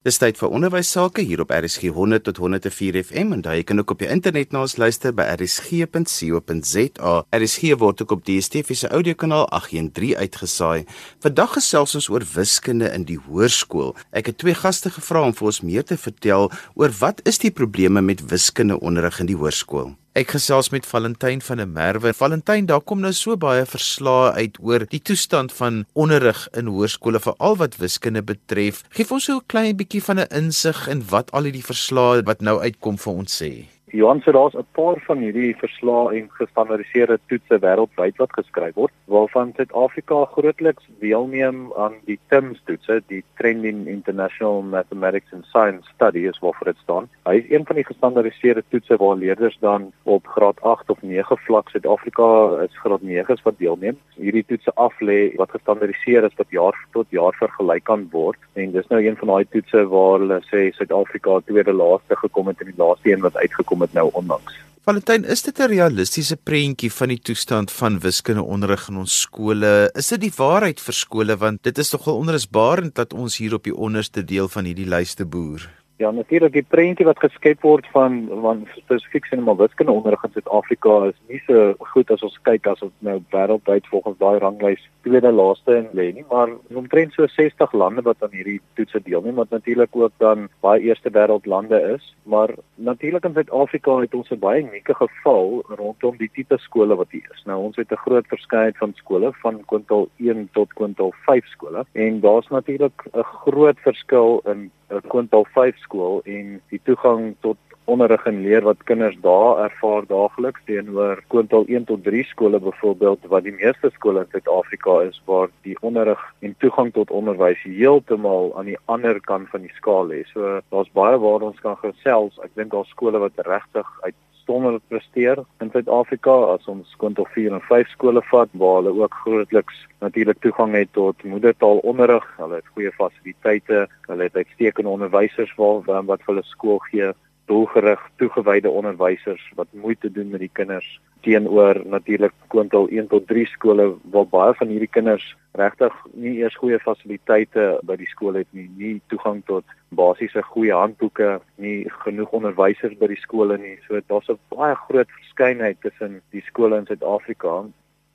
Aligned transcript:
Dis 0.00 0.16
tyd 0.16 0.38
vir 0.40 0.48
onderwys 0.56 0.88
sake 0.94 1.20
hier 1.28 1.42
op 1.42 1.50
RSG 1.52 1.90
100 1.92 2.22
tot 2.24 2.38
104 2.40 2.96
FM 3.02 3.34
en 3.36 3.42
daai 3.44 3.60
kan 3.68 3.82
ook 3.82 3.90
op 3.92 4.00
die 4.00 4.08
internet 4.08 4.54
na 4.56 4.62
ons 4.64 4.78
luister 4.80 5.12
by 5.12 5.26
rsg.co.za. 5.34 7.12
RSG 7.36 7.74
word 7.82 8.00
ook 8.00 8.14
op 8.16 8.22
DSTV 8.24 8.78
se 8.80 8.88
audiokanaal 8.88 9.44
813 9.52 10.16
uitgesaai. 10.16 10.88
Vandag 11.20 11.52
gesels 11.58 11.92
ons 12.00 12.08
oor 12.08 12.24
wiskunde 12.32 12.88
in 12.96 13.04
die 13.04 13.20
hoërskool. 13.26 13.92
Ek 14.16 14.32
het 14.32 14.40
twee 14.40 14.56
gaste 14.56 14.88
gevra 14.96 15.26
om 15.28 15.36
vir 15.36 15.52
ons 15.52 15.60
meer 15.68 15.84
te 15.84 16.00
vertel 16.00 16.48
oor 16.80 16.96
wat 17.04 17.20
is 17.28 17.44
die 17.44 17.52
probleme 17.52 18.00
met 18.00 18.24
wiskunde 18.32 18.80
onderrig 18.80 19.20
in 19.20 19.28
die 19.28 19.36
hoërskool. 19.36 19.92
Ek 20.18 20.32
gesels 20.34 20.72
met 20.74 20.86
Valentyn 20.90 21.38
van 21.38 21.60
der 21.62 21.68
Merwe. 21.70 22.10
Valentyn, 22.18 22.66
daar 22.66 22.80
kom 22.82 22.98
nou 22.98 23.12
so 23.14 23.36
baie 23.38 23.62
verslae 23.62 24.32
uit 24.42 24.56
oor 24.58 24.82
die 24.90 24.98
toestand 24.98 25.52
van 25.54 25.84
onderrig 25.94 26.48
in 26.58 26.66
hoërskole 26.66 27.20
veral 27.22 27.54
wat 27.60 27.76
wiskunde 27.78 28.24
betref. 28.26 28.82
Geef 28.90 29.12
ons 29.14 29.28
so 29.30 29.38
'n 29.38 29.46
klein 29.46 29.76
bietjie 29.78 30.02
van 30.02 30.18
'n 30.18 30.26
insig 30.34 30.88
in 30.88 31.06
wat 31.14 31.30
al 31.30 31.46
hierdie 31.46 31.62
verslae 31.62 32.26
wat 32.26 32.40
nou 32.42 32.58
uitkom 32.58 32.98
vir 32.98 33.12
ons 33.12 33.42
sê. 33.42 33.70
Johan 33.92 34.20
sê 34.22 34.30
daar's 34.32 34.54
'n 34.54 34.66
paar 34.72 34.98
van 35.06 35.18
hierdie 35.18 35.56
verslae 35.56 36.18
en 36.18 36.28
gestandardiseerde 36.30 37.18
toetse 37.28 37.56
wêreldwyd 37.58 38.16
wat 38.22 38.32
geskryf 38.32 38.74
word, 38.74 38.92
waarvan 39.04 39.52
Suid-Afrika 39.56 40.24
grootliks 40.24 40.84
deelneem 41.00 41.72
aan 41.76 41.94
die 42.04 42.18
TIMS 42.28 42.60
toetse, 42.66 43.02
die 43.08 43.24
Trending 43.38 43.86
International 43.86 44.62
Mathematics 44.62 45.32
and 45.32 45.44
Science 45.44 45.88
Study 45.94 46.28
is 46.28 46.38
waarvoor 46.38 46.66
dit 46.66 46.76
staan. 46.82 47.08
Hy 47.26 47.34
is 47.34 47.50
een 47.50 47.66
van 47.66 47.76
die 47.76 47.84
gestandardiseerde 47.84 48.62
toetse 48.68 48.96
waar 48.96 49.16
leerders 49.16 49.58
dan 49.60 49.92
op 50.02 50.26
graad 50.26 50.60
8 50.60 50.90
of 50.90 51.02
9 51.02 51.36
vlak 51.36 51.68
Suid-Afrika 51.68 52.62
is 52.62 52.78
graad 52.78 53.02
9 53.02 53.34
is 53.34 53.42
wat 53.42 53.58
deelneem. 53.58 53.98
Hierdie 54.14 54.44
toetse 54.46 54.70
af 54.74 54.94
lê 55.00 55.34
wat 55.36 55.50
gestandardiseer 55.50 56.24
is 56.24 56.36
wat 56.36 56.50
jaar 56.50 56.78
tot 56.92 57.06
jaar 57.10 57.34
vergelyk 57.34 57.84
kan 57.84 58.06
word 58.12 58.38
en 58.54 58.72
dis 58.72 58.86
nou 58.88 59.02
een 59.02 59.16
van 59.16 59.28
daai 59.28 59.44
toetse 59.50 59.84
waar 59.88 60.18
hulle 60.20 60.40
sê 60.46 60.70
Suid-Afrika 60.76 61.40
tweede 61.40 61.72
laaste 61.72 62.16
gekom 62.16 62.46
het 62.46 62.60
en 62.60 62.70
die 62.70 62.78
laaste 62.78 63.12
een 63.12 63.26
wat 63.26 63.36
uitgekom 63.36 63.79
met 63.80 63.96
nou 63.96 64.10
onlangs. 64.12 64.58
Valentyn, 64.88 65.24
is 65.24 65.42
dit 65.42 65.58
'n 65.60 65.68
realistiese 65.68 66.36
prentjie 66.36 66.92
van 66.92 67.08
die 67.08 67.20
toestand 67.20 67.70
van 67.70 68.00
wiskunde 68.00 68.42
onderrig 68.42 68.88
in 68.88 68.96
ons 68.96 69.20
skole? 69.20 69.90
Is 69.94 70.08
dit 70.08 70.20
die 70.20 70.32
waarheid 70.36 70.80
vir 70.80 70.94
skole 70.94 71.36
want 71.36 71.62
dit 71.62 71.78
is 71.78 71.92
nogal 71.92 72.16
onrusbarend 72.16 72.94
dat 72.94 73.12
ons 73.12 73.36
hier 73.36 73.54
op 73.54 73.64
die 73.64 73.76
onderste 73.76 74.24
deel 74.24 74.48
van 74.48 74.64
hierdie 74.64 74.88
lyste 74.88 75.24
boer? 75.24 75.79
Ja, 76.00 76.08
natuurlik 76.10 76.54
die 76.54 76.64
prentjie 76.64 77.04
wat 77.04 77.18
geskep 77.20 77.60
word 77.66 77.84
van 77.92 78.22
van 78.40 78.62
spesifiek 78.72 79.26
sien 79.28 79.42
maar 79.44 79.58
wiskunde 79.58 79.92
onderrig 79.92 80.22
in 80.24 80.32
Suid-Afrika 80.32 80.94
is 81.10 81.18
nie 81.28 81.40
so 81.44 81.74
goed 81.92 82.12
as 82.14 82.24
ons 82.24 82.38
kyk 82.48 82.70
as 82.72 82.80
ons 82.86 82.94
nou 83.04 83.18
wêreldwyd 83.34 83.90
volgens 83.92 84.16
daai 84.22 84.38
ranglys 84.40 84.86
tweede 85.04 85.32
laaste 85.34 85.76
in 85.76 85.90
lê 85.98 86.06
nie, 86.16 86.24
maar 86.30 86.54
omtrent 86.80 87.12
so 87.12 87.28
60 87.34 87.76
lande 87.82 88.06
wat 88.08 88.24
aan 88.24 88.32
hierdie 88.32 88.56
toetse 88.80 89.02
deelneem 89.10 89.42
wat 89.42 89.52
natuurlik 89.52 90.00
ook 90.00 90.16
dan 90.24 90.48
baie 90.64 90.80
eerste 90.88 91.12
wêreld 91.12 91.44
lande 91.44 91.82
is, 91.90 92.08
maar 92.24 92.56
natuurlik 92.76 93.28
in 93.28 93.36
Suid-Afrika 93.36 94.00
het 94.00 94.16
ons 94.16 94.32
'n 94.32 94.40
baie 94.40 94.64
unieke 94.64 94.96
geval 95.04 95.62
rondom 95.68 96.16
die 96.16 96.32
tipe 96.32 96.56
skole 96.64 96.96
wat 96.96 97.12
hier 97.12 97.28
is. 97.28 97.44
Nou 97.44 97.60
ons 97.68 97.76
het 97.76 97.92
'n 97.92 98.04
groot 98.08 98.26
verskeidenheid 98.26 98.80
van 98.80 98.96
skole 98.96 99.32
van 99.44 99.64
kwintaal 99.66 100.08
1 100.16 100.48
tot 100.52 100.72
kwintaal 100.72 101.12
5 101.28 101.44
skole 101.46 101.84
en 101.92 102.20
daar's 102.20 102.48
natuurlik 102.48 103.08
'n 103.12 103.22
groot 103.44 103.78
verskil 103.84 104.40
in 104.46 104.70
'n 104.90 105.08
kwintaal 105.08 105.46
5 105.54 105.76
skool 105.78 106.20
en 106.24 106.60
die 106.70 106.80
toegang 106.84 107.34
tot 107.40 107.56
onderrig 107.90 108.26
en 108.26 108.40
leer 108.44 108.62
wat 108.62 108.82
kinders 108.88 109.16
daar 109.24 109.64
ervaar 109.64 110.06
daagliks 110.06 110.62
teenoor 110.68 111.22
kwintaal 111.32 111.64
1 111.66 111.84
tot 111.90 112.04
3 112.04 112.24
skole 112.30 112.60
byvoorbeeld 112.60 113.26
wat 113.32 113.46
die 113.48 113.56
meeste 113.62 113.90
skole 113.94 114.24
in 114.24 114.30
Suid-Afrika 114.30 115.00
is 115.08 115.20
waar 115.30 115.48
die 115.66 115.76
onderrig 115.80 116.22
en 116.46 116.54
toegang 116.58 116.92
tot 116.92 117.10
onderwys 117.10 117.62
heeltemal 117.66 118.52
aan 118.58 118.70
die 118.70 118.78
ander 118.84 119.20
kant 119.20 119.48
van 119.54 119.66
die 119.66 119.74
skaal 119.74 120.06
lê. 120.12 120.22
So 120.32 120.60
daar's 120.70 120.92
baie 120.92 121.18
waar 121.18 121.46
ons 121.50 121.60
kan 121.66 121.78
gesels. 121.82 122.38
Ek 122.44 122.54
dink 122.54 122.70
daar 122.74 122.86
skole 122.92 123.18
wat 123.18 123.46
regtig 123.46 123.88
uit 124.06 124.14
sonder 124.50 124.80
presteer 124.90 125.44
in 125.62 125.70
Suid-Afrika 125.70 126.34
as 126.54 126.66
ons 126.72 126.94
kwintaal 126.98 127.28
4 127.34 127.54
en 127.54 127.62
5 127.68 127.94
skole 127.94 128.22
vat 128.32 128.50
waar 128.62 128.80
hulle 128.80 128.94
ook 128.98 129.14
grootliks 129.22 129.76
natuurlik 130.02 130.40
toegang 130.42 130.74
het 130.74 130.90
tot 130.98 131.22
moedertaalonderrig. 131.32 132.26
Hulle 132.40 132.58
het 132.58 132.72
goeie 132.74 132.90
fasiliteite, 132.98 133.84
hulle 134.08 134.26
het 134.26 134.38
uitstekende 134.40 134.90
onderwysers 134.90 135.52
wat 135.60 135.86
wat 135.86 136.24
vir 136.24 136.34
hulle 136.34 136.46
skool 136.48 136.80
gee 136.90 137.12
doelgerig 137.50 138.02
toegewyde 138.22 138.70
onderwysers 138.70 139.44
wat 139.58 139.78
moeite 139.84 140.10
doen 140.14 140.30
met 140.30 140.44
die 140.46 140.54
kinders 140.60 140.88
teenoor 141.26 141.80
natuurlik 141.84 142.32
kwintaal 142.52 142.88
1 142.88 143.08
tot 143.12 143.26
3 143.26 143.46
skole 143.46 143.86
waar 144.14 144.28
baie 144.30 144.54
van 144.54 144.70
hierdie 144.72 144.90
kinders 144.90 145.26
regtig 145.58 145.96
nie 146.12 146.36
eers 146.40 146.56
goeie 146.60 146.78
fasiliteite 146.80 147.66
by 147.86 147.96
die 148.00 148.08
skool 148.08 148.38
het 148.40 148.48
nie, 148.56 148.68
nie 148.78 148.94
toegang 149.12 149.42
tot 149.50 149.66
basiese 149.98 150.42
goeie 150.52 150.74
handboeke, 150.76 151.40
nie 151.56 151.84
genoeg 152.04 152.32
onderwysers 152.38 152.96
by 153.00 153.10
die 153.10 153.20
skole 153.20 153.58
nie. 153.58 153.76
So 153.86 154.00
daar's 154.00 154.30
'n 154.30 154.38
baie 154.54 154.76
groot 154.86 155.10
verskeidenheid 155.18 155.80
tussen 155.80 156.20
die 156.30 156.44
skole 156.46 156.78
in 156.78 156.86
Suid-Afrika. 156.86 157.64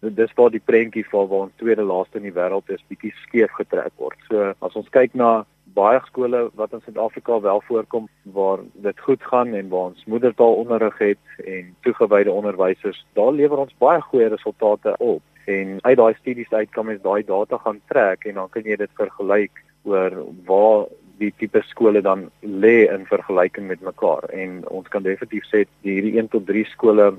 Dis 0.01 0.33
waar 0.35 0.51
die 0.51 0.65
prentjie 0.65 1.05
van 1.09 1.27
waar 1.27 1.45
ons 1.47 1.57
tweede 1.57 1.81
laaste 1.81 2.17
in 2.17 2.23
die 2.23 2.39
wêreld 2.39 2.69
is, 2.69 2.87
bietjie 2.87 3.13
skeef 3.25 3.51
getrek 3.51 3.93
word. 3.97 4.17
So 4.29 4.53
as 4.61 4.75
ons 4.75 4.89
kyk 4.89 5.13
na 5.13 5.45
baie 5.75 5.99
skole 6.07 6.49
wat 6.55 6.73
in 6.73 6.81
Suid-Afrika 6.85 7.39
wel 7.43 7.61
voorkom 7.67 8.07
waar 8.37 8.63
dit 8.87 8.99
goed 8.99 9.23
gaan 9.31 9.53
en 9.53 9.69
waar 9.69 9.91
ons 9.91 10.05
moedertaalonderrig 10.05 10.97
het 10.97 11.45
en 11.45 11.75
toegewyde 11.87 12.31
onderwysers, 12.31 13.05
daar 13.13 13.31
lewer 13.31 13.65
ons 13.65 13.75
baie 13.83 14.01
goeie 14.01 14.27
resultate 14.31 14.95
op. 14.97 15.21
En 15.45 15.77
uit 15.81 15.97
daai 15.97 16.13
studies 16.19 16.53
uit 16.53 16.69
kan 16.73 16.85
mens 16.85 17.01
daai 17.01 17.23
data 17.25 17.57
gaan 17.57 17.81
trek 17.91 18.25
en 18.25 18.39
dan 18.41 18.49
kan 18.49 18.63
jy 18.65 18.77
dit 18.81 18.99
vergelyk 18.99 19.63
oor 19.83 20.15
waar 20.45 20.87
die 21.19 21.31
tipe 21.37 21.61
skole 21.69 22.01
dan 22.01 22.29
lê 22.41 22.87
in 22.91 23.05
vergelyking 23.07 23.67
met 23.67 23.81
mekaar. 23.81 24.27
En 24.33 24.63
ons 24.67 24.87
kan 24.91 25.03
definitief 25.03 25.45
sê 25.51 25.63
hierdie 25.85 26.17
1 26.17 26.31
tot 26.33 26.47
3 26.47 26.65
skole 26.71 27.13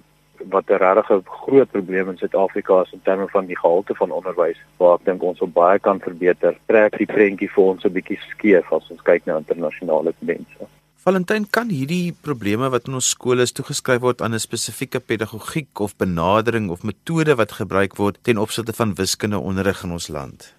wat 0.51 0.71
'n 0.71 0.81
regtig 0.83 1.21
groot 1.25 1.71
probleem 1.71 2.09
in 2.09 2.17
Suid-Afrika 2.19 2.81
is 2.83 2.93
in 2.93 3.03
terme 3.03 3.29
van 3.29 3.47
die 3.47 3.59
gehalte 3.59 3.95
van 3.95 4.11
onderwys 4.11 4.59
waar 4.77 4.95
ek 4.95 5.05
dink 5.05 5.23
ons 5.23 5.41
op 5.41 5.53
baie 5.53 5.79
kan 5.79 6.01
verbeter. 6.01 6.57
Trek 6.67 6.99
die 6.99 7.07
prentjie 7.07 7.51
vir 7.51 7.65
ons 7.65 7.85
'n 7.85 7.93
bietjie 7.93 8.19
skeef 8.31 8.73
as 8.73 8.91
ons 8.91 9.03
kyk 9.03 9.27
na 9.27 9.37
internasionale 9.37 10.15
tendense. 10.19 10.67
Valentyn 11.07 11.47
kan 11.51 11.69
hierdie 11.71 12.11
probleme 12.11 12.67
wat 12.71 12.89
in 12.89 12.95
ons 12.95 13.11
skole 13.15 13.43
is 13.43 13.53
toegeskryf 13.53 14.01
word 14.01 14.23
aan 14.23 14.35
'n 14.35 14.43
spesifieke 14.43 15.01
pedagogiek 15.01 15.81
of 15.81 15.97
benadering 15.97 16.71
of 16.71 16.83
metode 16.83 17.37
wat 17.37 17.53
gebruik 17.53 17.95
word 17.97 18.19
ten 18.23 18.39
opsigte 18.39 18.73
van 18.73 18.95
wiskunde 18.95 19.39
onderrig 19.39 19.85
in 19.85 19.93
ons 19.93 20.09
land. 20.09 20.56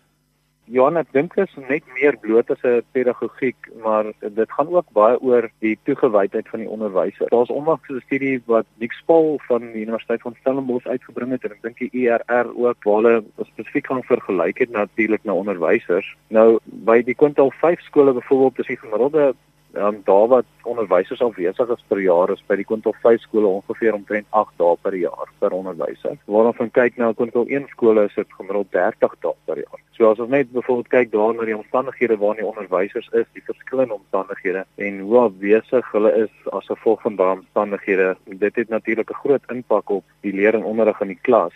Johan, 0.67 0.97
ek 1.00 1.13
dink 1.16 1.35
dit 1.38 1.47
is 1.47 1.67
net 1.69 1.85
meer 1.95 2.17
bloot 2.19 2.50
as 2.51 2.63
'n 2.67 2.83
pedagogiek, 2.91 3.55
maar 3.83 4.11
dit 4.19 4.51
gaan 4.51 4.67
ook 4.67 4.89
baie 4.91 5.16
oor 5.22 5.50
die 5.63 5.78
toegewydheid 5.88 6.47
van 6.51 6.59
die 6.59 6.69
onderwyser. 6.69 7.29
Daar's 7.29 7.50
onlangs 7.50 7.88
'n 7.89 8.03
studie 8.05 8.41
wat 8.45 8.66
Nick 8.79 8.91
Spal 8.91 9.39
van 9.47 9.72
die 9.72 9.85
Universiteit 9.85 10.22
van 10.22 10.35
Stellenbosch 10.39 10.88
uitgebring 10.88 11.31
het 11.31 11.44
en 11.44 11.51
ek 11.51 11.61
dink 11.61 11.78
die 11.78 12.09
ERR 12.09 12.51
ook 12.55 12.83
waar 12.83 12.95
hulle 12.95 13.23
spesifiek 13.44 13.88
gaan 13.88 14.03
vergelyk 14.03 14.57
het 14.57 14.72
natuurlik 14.72 15.23
na 15.23 15.33
onderwysers. 15.33 16.16
Nou 16.28 16.59
by 16.66 17.01
die 17.01 17.16
kwintaal 17.16 17.51
5 17.51 17.79
skole 17.81 18.13
byvoorbeeld 18.13 18.59
is 18.59 18.67
die 18.67 18.84
gemiddelde 18.84 19.35
um, 19.78 20.02
daar 20.06 20.28
wat 20.28 20.46
onderwysers 20.64 21.22
afwesig 21.22 21.70
is 21.70 21.84
per 21.88 22.00
jaar 22.02 22.32
is 22.34 22.44
by 22.48 22.56
die 22.60 22.66
kwintaal 22.68 22.96
5 23.04 23.22
skole 23.22 23.48
ongeveer 23.48 23.94
omtrent 23.94 24.26
8 24.30 24.58
dae 24.62 24.76
per 24.82 24.96
jaar 24.96 25.30
per 25.40 25.56
onderwyser. 25.56 26.18
Waarna 26.26 26.54
van 26.58 26.72
kyk 26.72 26.98
na 26.98 27.12
kwintaal 27.14 27.46
1 27.48 27.68
skole 27.74 28.08
is 28.10 28.16
dit 28.16 28.34
gemiddeld 28.40 28.72
30 28.72 29.16
dae 29.26 29.36
per 29.46 29.62
jaar. 29.64 29.84
So 29.98 30.12
as 30.12 30.20
ons 30.24 30.34
net 30.34 30.52
byvoorbeeld 30.54 30.92
kyk 30.94 31.12
daar 31.14 31.34
na 31.34 31.48
die 31.50 31.58
omstandighede 31.58 32.18
waarin 32.22 32.44
die 32.44 32.50
onderwysers 32.50 33.08
is, 33.14 33.30
die 33.34 33.46
verskillende 33.46 33.98
omstandighede 34.00 34.66
en 34.76 35.00
hoe 35.00 35.24
afwesig 35.26 35.94
hulle 35.94 36.12
is 36.26 36.52
as 36.52 36.70
gevolg 36.74 37.02
van 37.06 37.16
daardie 37.16 37.46
omstandighede, 37.46 38.16
dit 38.44 38.56
het 38.56 38.70
natuurlik 38.70 39.09
'n 39.09 39.22
groot 39.24 39.52
impak 39.52 39.90
op 39.90 40.04
die 40.22 40.34
leer 40.34 40.56
en 40.56 40.64
onderrig 40.64 41.02
in 41.02 41.16
die 41.16 41.22
klas 41.22 41.54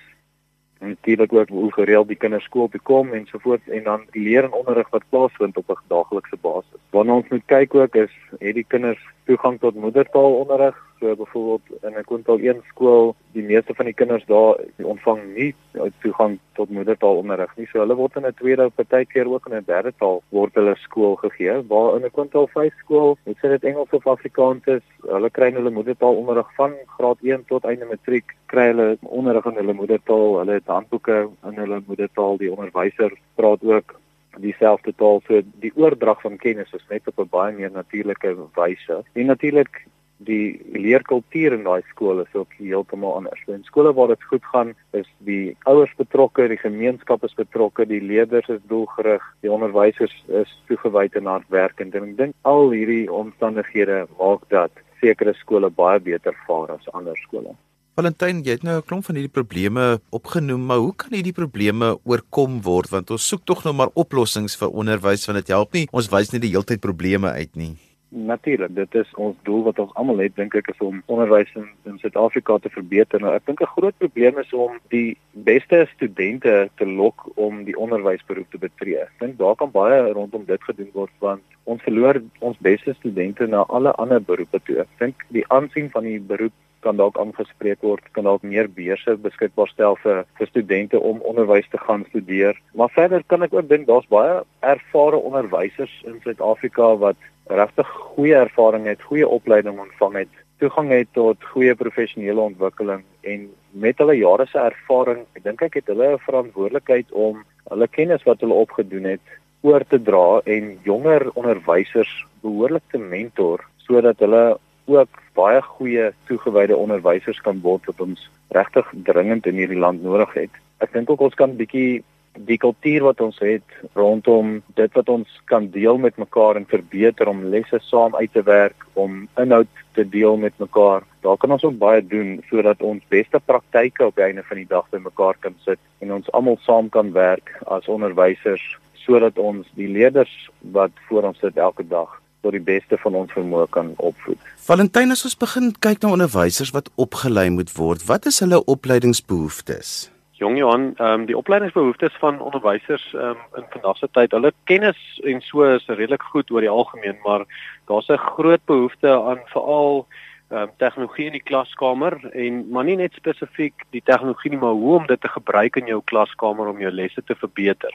natuurlik 0.81 1.33
ook 1.33 1.49
hoe 1.49 1.73
gereeld 1.73 2.07
die 2.07 2.17
kinders 2.17 2.43
skool 2.43 2.69
toe 2.69 2.79
kom 2.83 3.13
en 3.13 3.25
so 3.25 3.37
voort 3.37 3.67
en 3.69 3.83
dan 3.83 4.05
die 4.11 4.23
leer 4.23 4.43
en 4.43 4.53
onderrig 4.53 4.89
wat 4.89 5.09
plaasvind 5.09 5.57
op 5.57 5.69
'n 5.69 5.87
daaglikse 5.87 6.37
basis. 6.41 6.81
Wanneer 6.89 7.15
ons 7.15 7.29
moet 7.29 7.45
kyk 7.45 7.75
ook 7.75 7.95
is 7.95 8.13
het 8.39 8.55
die 8.55 8.65
kinders 8.67 9.03
toegang 9.25 9.59
tot 9.59 9.75
moedertaalonderrig 9.75 10.90
So 11.01 11.15
byvoorbeeld 11.15 11.83
in 11.83 11.97
'n 11.97 12.03
kwintaal 12.03 12.39
1 12.39 12.61
skool, 12.67 13.15
die 13.31 13.43
meeste 13.43 13.73
van 13.73 13.85
die 13.85 13.93
kinders 13.93 14.25
daar 14.25 14.55
ontvang 14.77 15.21
nie 15.35 15.55
toegang 16.01 16.37
tot 16.53 16.69
moedertaalonderrig 16.69 17.55
nie. 17.57 17.67
So 17.71 17.79
hulle 17.79 17.95
word 17.95 18.15
in 18.15 18.25
'n 18.25 18.33
tweede 18.33 18.65
of 18.65 18.75
partykeer 18.75 19.27
ook 19.33 19.47
in 19.47 19.55
'n 19.55 19.63
derde 19.65 19.93
taal 19.97 20.21
word 20.29 20.53
hulle 20.53 20.75
skool 20.75 21.15
gegee. 21.15 21.67
Waar 21.67 21.95
in 21.95 22.05
'n 22.05 22.11
kwintaal 22.11 22.47
5 22.47 22.73
skool, 22.77 23.17
het 23.23 23.37
sy 23.41 23.47
dit 23.47 23.63
Engels 23.63 23.89
of 23.91 24.07
Afrikaans 24.07 24.65
is, 24.65 24.85
hulle 25.01 25.29
kry 25.29 25.51
hulle 25.51 25.69
moedertaalonderrig 25.69 26.53
van 26.55 26.73
graad 26.97 27.17
1 27.21 27.45
tot 27.45 27.65
einde 27.65 27.85
matriek, 27.85 28.35
kry 28.45 28.65
hulle 28.67 28.97
onderrig 29.01 29.45
in 29.45 29.55
hulle 29.55 29.73
moedertaal. 29.73 30.37
Hulle 30.37 30.53
het 30.53 30.67
handboeke 30.67 31.29
in 31.43 31.55
hulle 31.55 31.81
moedertaal. 31.87 32.37
Die 32.37 32.51
onderwyser 32.51 33.11
praat 33.35 33.63
ook 33.63 33.99
dieselfde 34.37 34.93
taal 34.95 35.21
so 35.27 35.41
die 35.59 35.71
oordrag 35.75 36.21
van 36.21 36.37
kennis 36.37 36.73
is 36.73 36.85
net 36.89 37.07
op 37.07 37.19
'n 37.19 37.29
baie 37.29 37.53
meer 37.53 37.71
natuurlike 37.71 38.35
wyse. 38.55 39.03
En 39.13 39.25
natuurlik 39.25 39.85
die 40.27 40.61
leerkultuur 40.73 41.55
in 41.57 41.63
daai 41.65 41.81
skole 41.89 42.25
is 42.27 42.35
ook 42.37 42.53
heeltemal 42.59 43.15
anders. 43.19 43.41
In 43.47 43.63
skole 43.67 43.93
waar 43.97 44.11
dit 44.13 44.23
goed 44.29 44.45
gaan, 44.53 44.73
is 44.97 45.09
die 45.27 45.55
ouers 45.69 45.93
betrokke, 45.97 46.47
die 46.51 46.59
gemeenskap 46.61 47.23
is 47.27 47.35
betrokke, 47.37 47.87
die 47.89 48.01
leerders 48.01 48.49
is 48.53 48.61
doelgerig, 48.69 49.25
die 49.41 49.51
onderwysers 49.51 50.13
is 50.27 50.53
toegewyd 50.69 51.17
en 51.19 51.31
hardwerkend. 51.31 51.95
En 51.95 52.11
ek 52.11 52.15
dink 52.21 52.37
al 52.47 52.71
hierdie 52.75 53.05
omstandighede 53.11 54.05
maak 54.19 54.47
dat 54.53 54.71
sekere 55.01 55.33
skole 55.41 55.71
baie 55.73 55.99
beter 55.99 56.37
vaar 56.47 56.77
as 56.77 56.89
ander 56.93 57.17
skole. 57.25 57.55
Valentyn, 57.99 58.39
jy 58.45 58.53
het 58.55 58.63
nou 58.63 58.77
'n 58.79 58.87
klomp 58.87 59.05
van 59.05 59.15
hierdie 59.15 59.35
probleme 59.35 59.99
opgenoem, 60.11 60.65
maar 60.65 60.77
hoe 60.77 60.95
kan 60.95 61.11
hierdie 61.11 61.35
probleme 61.35 61.99
oorkom 62.03 62.61
word? 62.61 62.89
Want 62.89 63.11
ons 63.11 63.27
soek 63.27 63.43
tog 63.45 63.63
nou 63.63 63.73
maar 63.73 63.91
oplossings 63.93 64.55
vir 64.55 64.69
onderwys 64.69 65.25
want 65.27 65.37
dit 65.39 65.47
help 65.47 65.73
nie. 65.73 65.87
Ons 65.91 66.09
wys 66.09 66.31
net 66.31 66.41
die 66.41 66.51
hele 66.51 66.63
tyd 66.63 66.79
probleme 66.79 67.27
uit 67.27 67.55
nie. 67.55 67.90
Natuurlik, 68.13 68.73
dit 68.75 68.95
is 68.99 69.11
ons 69.15 69.35
doel 69.47 69.61
wat 69.63 69.77
ons 69.79 69.91
almal 69.95 70.17
het, 70.19 70.33
dink 70.35 70.55
ek, 70.59 70.67
is 70.73 70.81
om 70.83 70.97
onderwys 71.07 71.51
in 71.55 71.69
in 71.87 71.99
Suid-Afrika 72.01 72.57
te 72.59 72.71
verbeter. 72.73 73.21
Nou, 73.23 73.31
ek 73.31 73.45
dink 73.47 73.61
'n 73.63 73.71
groot 73.71 73.95
probleem 74.03 74.39
is 74.39 74.51
om 74.53 74.73
die 74.91 75.15
beste 75.31 75.87
studente 75.93 76.69
te 76.75 76.85
lok 76.85 77.29
om 77.35 77.63
die 77.63 77.77
onderwysberoep 77.77 78.51
te 78.51 78.57
betree. 78.57 78.97
Ek 78.99 79.15
dink 79.19 79.37
daar 79.37 79.55
kan 79.55 79.71
baie 79.71 80.11
rondom 80.11 80.43
dit 80.45 80.63
gedoen 80.63 80.91
word 80.93 81.11
want 81.19 81.41
ons 81.63 81.81
verloor 81.87 82.21
ons 82.39 82.57
beste 82.59 82.93
studente 82.99 83.47
na 83.47 83.63
alle 83.69 83.91
ander 83.95 84.21
beroepe 84.21 84.59
toe. 84.65 84.79
Ek 84.83 84.91
dink 84.99 85.15
die 85.29 85.47
aansien 85.47 85.89
van 85.89 86.03
die 86.03 86.19
beroep 86.19 86.53
kan 86.81 86.97
dalk 86.97 87.17
aangespreek 87.21 87.81
word, 87.85 88.05
kan 88.15 88.27
dalk 88.27 88.43
meer 88.43 88.69
beurse 88.69 89.15
beskikbaar 89.23 89.69
stel 89.71 89.97
vir 90.03 90.23
vir 90.39 90.51
studente 90.51 90.99
om 90.99 91.21
onderwys 91.31 91.69
te 91.71 91.81
gaan 91.81 92.05
studeer. 92.09 92.57
Maar 92.73 92.93
verder 92.97 93.23
kan 93.27 93.43
ek 93.43 93.53
ook 93.53 93.69
dink 93.69 93.87
daar's 93.87 94.09
baie 94.09 94.41
ervare 94.59 95.17
onderwysers 95.17 95.93
in 96.05 96.19
Suid-Afrika 96.23 96.95
wat 97.03 97.17
regtig 97.51 97.87
goeie 98.15 98.35
ervaring 98.35 98.87
het, 98.87 99.01
goeie 99.01 99.27
opleiding 99.27 99.79
ontvang 99.79 100.23
het, 100.23 100.41
toegang 100.61 100.91
het 100.93 101.09
tot 101.17 101.43
goeie 101.53 101.75
professionele 101.75 102.41
ontwikkeling 102.41 103.03
en 103.21 103.47
met 103.71 103.97
hulle 103.97 104.17
jare 104.19 104.45
se 104.49 104.59
ervaring, 104.59 105.23
ek 105.35 105.45
dink 105.47 105.63
ek 105.65 105.79
het 105.79 105.89
hulle 105.89 106.13
'n 106.13 106.25
verantwoordelikheid 106.25 107.11
om 107.11 107.43
hulle 107.69 107.87
kennis 107.87 108.23
wat 108.27 108.41
hulle 108.41 108.61
opgedoen 108.65 109.07
het 109.15 109.37
oor 109.61 109.83
te 109.89 109.99
dra 110.01 110.41
en 110.45 110.77
jonger 110.83 111.29
onderwysers 111.33 112.11
behoorlik 112.41 112.83
te 112.91 112.97
mentor 112.97 113.65
sodat 113.85 114.19
hulle 114.19 114.57
ook 114.85 115.20
baie 115.37 115.61
goeie 115.61 116.11
toegewyde 116.29 116.77
onderwysers 116.77 117.41
kan 117.45 117.61
word 117.63 117.85
wat 117.89 118.01
ons 118.01 118.29
regtig 118.55 118.87
dringend 119.07 119.47
in 119.47 119.59
hierdie 119.59 119.79
land 119.79 120.03
nodig 120.03 120.33
het. 120.33 120.57
Ek 120.83 120.93
dink 120.93 121.09
ook 121.09 121.21
ons 121.27 121.37
kan 121.39 121.55
bietjie 121.59 122.01
die 122.47 122.57
kultuur 122.57 123.03
wat 123.09 123.21
ons 123.21 123.39
het 123.43 123.75
rondom 123.97 124.61
dit 124.77 124.93
wat 124.95 125.09
ons 125.11 125.31
kan 125.51 125.67
deel 125.73 125.97
met 125.99 126.17
mekaar 126.17 126.55
en 126.55 126.67
verbeter 126.69 127.27
om 127.27 127.43
lesse 127.51 127.79
saam 127.83 128.15
uit 128.15 128.31
te 128.33 128.43
werk 128.47 128.85
om 128.93 129.27
inhoud 129.41 129.81
te 129.97 130.05
deel 130.07 130.37
met 130.37 130.55
mekaar. 130.57 131.03
Daar 131.25 131.37
kan 131.37 131.51
ons 131.51 131.65
ook 131.67 131.77
baie 131.77 132.05
doen 132.05 132.39
sodat 132.49 132.81
ons 132.81 133.03
beste 133.11 133.39
praktyke 133.45 134.05
op 134.07 134.15
die 134.15 134.29
einde 134.29 134.45
van 134.47 134.61
die 134.61 134.69
dag 134.69 134.87
by 134.91 135.03
mekaar 135.03 135.35
kan 135.39 135.57
sit 135.65 135.79
en 135.99 136.15
ons 136.19 136.31
almal 136.31 136.57
saam 136.63 136.89
kan 136.89 137.11
werk 137.11 137.51
as 137.67 137.91
onderwysers 137.91 138.63
sodat 139.03 139.37
ons 139.37 139.67
die 139.75 139.89
leerders 139.91 140.31
wat 140.71 140.95
voor 141.09 141.31
ons 141.31 141.39
sit 141.43 141.57
elke 141.57 141.83
dag 141.83 142.20
tot 142.41 142.51
die 142.51 142.63
beste 142.63 142.97
van 143.01 143.15
ons 143.15 143.33
vermoë 143.35 143.67
kan 143.69 143.93
opvoed. 143.97 144.39
Valentyn 144.67 145.11
as 145.11 145.25
ons 145.27 145.37
begin 145.37 145.71
kyk 145.79 146.01
na 146.01 146.15
onderwysers 146.15 146.73
wat 146.75 146.89
opgelei 146.95 147.49
moet 147.49 147.71
word, 147.77 148.05
wat 148.09 148.25
is 148.25 148.41
hulle 148.43 148.63
opleidingsbehoeftes? 148.65 150.09
Jong 150.41 150.57
Johan, 150.57 150.87
ehm 150.97 151.21
um, 151.21 151.25
die 151.29 151.37
opleidingsbehoeftes 151.37 152.15
van 152.19 152.41
onderwysers 152.41 153.03
ehm 153.13 153.37
um, 153.37 153.61
in 153.61 153.67
vandag 153.69 153.97
se 153.97 154.07
tyd, 154.11 154.31
hulle 154.33 154.53
kennis 154.65 154.97
en 155.23 155.41
so 155.45 155.67
is 155.75 155.85
redelik 155.85 156.23
goed 156.33 156.51
oor 156.51 156.65
die 156.65 156.71
algemeen, 156.79 157.19
maar 157.23 157.45
daar's 157.85 158.09
'n 158.09 158.17
groot 158.17 158.65
behoefte 158.65 159.11
aan 159.29 159.41
veral 159.53 160.07
ehm 160.49 160.61
um, 160.61 160.69
tegnologie 160.77 161.25
in 161.25 161.37
die 161.37 161.47
klaskamer 161.49 162.17
en 162.33 162.69
maar 162.69 162.83
nie 162.83 162.95
net 162.95 163.13
spesifiek 163.13 163.85
die 163.89 164.01
tegnologie 164.05 164.51
nie, 164.51 164.59
maar 164.59 164.73
hoe 164.81 164.95
om 164.95 165.05
dit 165.05 165.21
te 165.21 165.27
gebruik 165.27 165.75
in 165.75 165.85
jou 165.85 166.01
klaskamer 166.03 166.67
om 166.67 166.79
jou 166.79 166.91
lesse 166.91 167.23
te 167.23 167.35
verbeter. 167.35 167.93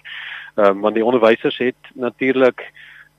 Ehm 0.54 0.66
um, 0.66 0.80
want 0.80 0.94
die 0.94 1.04
onderwysers 1.04 1.58
het 1.58 1.82
natuurlik 1.94 2.72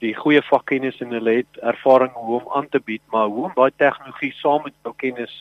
die 0.04 0.14
goeie 0.16 0.42
vakkennis 0.46 1.00
en 1.02 1.16
hulle 1.16 1.40
het 1.40 1.62
ervaring 1.62 2.12
hoe 2.14 2.42
om 2.42 2.52
aan 2.54 2.70
te 2.70 2.80
bied, 2.80 3.02
maar 3.12 3.28
hoe 3.28 3.48
om 3.50 3.56
daai 3.56 3.72
tegnologie 3.78 4.34
saam 4.42 4.64
met 4.64 4.76
jou 4.84 4.94
kennis 4.98 5.34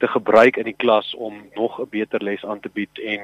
te 0.00 0.08
gebruik 0.08 0.56
in 0.56 0.64
die 0.64 0.76
klas 0.76 1.14
om 1.14 1.42
nog 1.54 1.80
'n 1.80 1.88
beter 1.90 2.22
les 2.22 2.44
aan 2.44 2.60
te 2.60 2.70
bied 2.72 2.98
en 2.98 3.20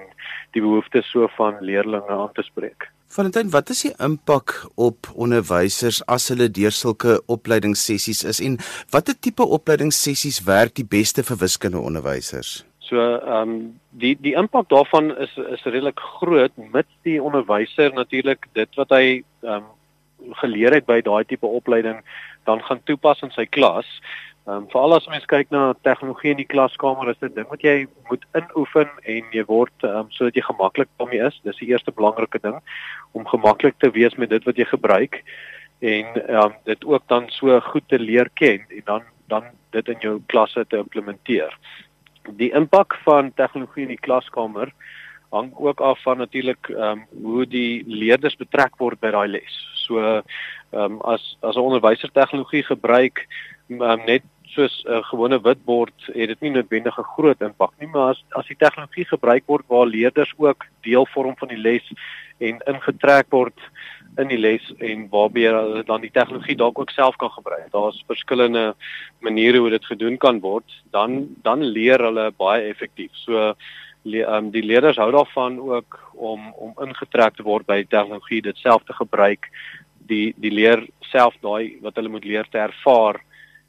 die 0.52 0.62
behoeftes 0.62 1.10
so 1.10 1.28
van 1.36 1.56
leerders 1.60 2.06
aan 2.08 2.32
te 2.32 2.42
spreek. 2.42 2.90
Valentyn, 3.08 3.50
wat 3.50 3.68
is 3.70 3.82
die 3.82 3.94
impak 3.98 4.66
op 4.74 5.06
onderwysers 5.14 6.02
as 6.06 6.28
hulle 6.28 6.50
deur 6.50 6.72
sulke 6.72 7.22
opleidingssessies 7.26 8.24
is 8.24 8.40
en 8.40 8.58
watter 8.90 9.14
tipe 9.20 9.42
opleidingssessies 9.42 10.42
werk 10.44 10.74
die 10.74 10.88
beste 10.98 11.22
vir 11.22 11.36
wiskundeonderwysers? 11.36 12.64
So, 12.78 12.98
ehm 12.98 13.48
um, 13.48 13.80
die 13.90 14.16
die 14.20 14.34
impak 14.34 14.68
daarvan 14.68 15.16
is 15.16 15.32
is 15.36 15.64
redelik 15.64 16.00
groot 16.00 16.52
met 16.56 16.86
die 17.02 17.22
onderwyser 17.22 17.92
natuurlik 17.94 18.46
dit 18.52 18.68
wat 18.74 18.90
hy 18.90 19.22
ehm 19.42 19.54
um, 19.54 19.64
geleer 20.42 20.74
het 20.74 20.86
by 20.86 21.00
daai 21.00 21.24
tipe 21.24 21.46
opleiding 21.46 22.00
dan 22.44 22.62
gaan 22.62 22.82
toepas 22.84 23.22
in 23.22 23.30
sy 23.34 23.46
klas. 23.46 23.88
Ehm 24.46 24.62
um, 24.62 24.66
veral 24.70 24.94
as 24.94 25.08
mens 25.10 25.24
kyk 25.26 25.50
na 25.50 25.74
tegnologie 25.82 26.30
in 26.30 26.38
die 26.38 26.46
klaskamer, 26.46 27.08
is 27.10 27.18
dit 27.18 27.34
ding 27.34 27.48
wat 27.50 27.64
jy 27.66 27.86
moet 28.10 28.22
inoefen 28.38 28.92
en 29.02 29.32
jy 29.34 29.42
word 29.48 29.74
ehm 29.82 30.04
um, 30.04 30.12
sodat 30.14 30.38
jy 30.38 30.44
gemaklik 30.46 30.90
daarmee 31.00 31.26
is. 31.26 31.40
Dis 31.42 31.58
die 31.58 31.72
eerste 31.72 31.92
belangrike 31.92 32.38
ding 32.44 32.60
om 33.12 33.26
gemaklik 33.26 33.74
te 33.82 33.90
wees 33.90 34.14
met 34.14 34.30
dit 34.30 34.46
wat 34.46 34.56
jy 34.56 34.68
gebruik 34.70 35.22
en 35.80 36.06
ehm 36.22 36.44
um, 36.44 36.54
dit 36.70 36.84
ook 36.84 37.08
dan 37.10 37.26
so 37.34 37.60
goed 37.72 37.88
te 37.88 37.98
leer 37.98 38.30
ken 38.34 38.62
en 38.70 38.86
dan 38.92 39.02
dan 39.26 39.50
dit 39.74 39.88
in 39.88 39.98
jou 40.00 40.20
klasse 40.30 40.64
te 40.68 40.78
implementeer. 40.78 41.50
Die 42.38 42.52
impak 42.54 42.94
van 43.04 43.32
tegnologie 43.34 43.82
in 43.82 43.94
die 43.96 44.06
klaskamer 44.06 44.70
hang 45.30 45.52
ook 45.56 45.80
af 45.80 46.02
van 46.02 46.18
natuurlik 46.18 46.68
ehm 46.68 46.82
um, 46.82 47.06
hoe 47.22 47.46
die 47.46 47.84
leerders 47.86 48.36
betrek 48.36 48.76
word 48.76 49.00
by 49.00 49.10
daai 49.10 49.28
les. 49.28 49.58
So 49.86 49.98
ehm 49.98 50.22
um, 50.72 51.00
as 51.00 51.36
as 51.40 51.56
'n 51.56 51.66
onderwyser 51.68 52.10
tegnologie 52.12 52.62
gebruik 52.62 53.26
um, 53.68 54.04
net 54.06 54.22
soos 54.56 54.84
'n 54.84 54.92
uh, 54.92 55.02
gewone 55.10 55.40
witbord 55.40 55.96
het 56.06 56.28
dit 56.28 56.40
nie 56.40 56.50
noodwendig 56.50 56.98
'n 56.98 57.12
groot 57.16 57.40
impak 57.40 57.72
nie, 57.78 57.88
maar 57.88 58.08
as 58.14 58.24
as 58.30 58.46
die 58.46 58.56
tegnologie 58.56 59.04
gebruik 59.04 59.44
word 59.46 59.64
waar 59.68 59.86
leerders 59.86 60.32
ook 60.36 60.64
deel 60.82 61.06
vorm 61.06 61.36
van 61.36 61.48
die 61.48 61.62
les 61.68 61.92
en 62.38 62.60
ingetrek 62.66 63.26
word 63.30 63.58
in 64.16 64.28
die 64.28 64.38
les 64.38 64.64
en 64.78 65.08
waarby 65.12 65.44
hulle 65.44 65.82
dan 65.84 66.00
die 66.00 66.12
tegnologie 66.12 66.56
dalk 66.56 66.78
ook 66.78 66.90
self 66.90 67.16
kan 67.16 67.30
gebruik. 67.30 67.68
Daar's 67.72 68.04
verskillende 68.06 68.74
maniere 69.20 69.58
hoe 69.58 69.70
dit 69.70 69.84
gedoen 69.84 70.16
kan 70.16 70.40
word, 70.40 70.68
dan 70.90 71.28
dan 71.42 71.62
leer 71.62 72.00
hulle 72.00 72.30
baie 72.36 72.68
effektief. 72.70 73.12
So 73.12 73.54
le, 74.06 74.22
um, 74.30 74.50
die 74.54 74.62
leerders 74.62 75.00
hou 75.02 75.10
daarvan 75.14 75.58
ook 75.58 75.98
om 76.14 76.52
om 76.54 76.74
ingetrek 76.86 77.36
te 77.36 77.46
word 77.46 77.66
by 77.66 77.82
tegnologie, 77.84 78.42
dit 78.42 78.56
self 78.62 78.84
te 78.86 78.96
gebruik, 78.96 79.50
die 80.06 80.34
die 80.38 80.54
leer 80.54 80.86
self 81.10 81.34
daai 81.42 81.78
wat 81.82 81.98
hulle 81.98 82.12
moet 82.14 82.24
leer 82.24 82.46
te 82.50 82.62
ervaar 82.62 83.20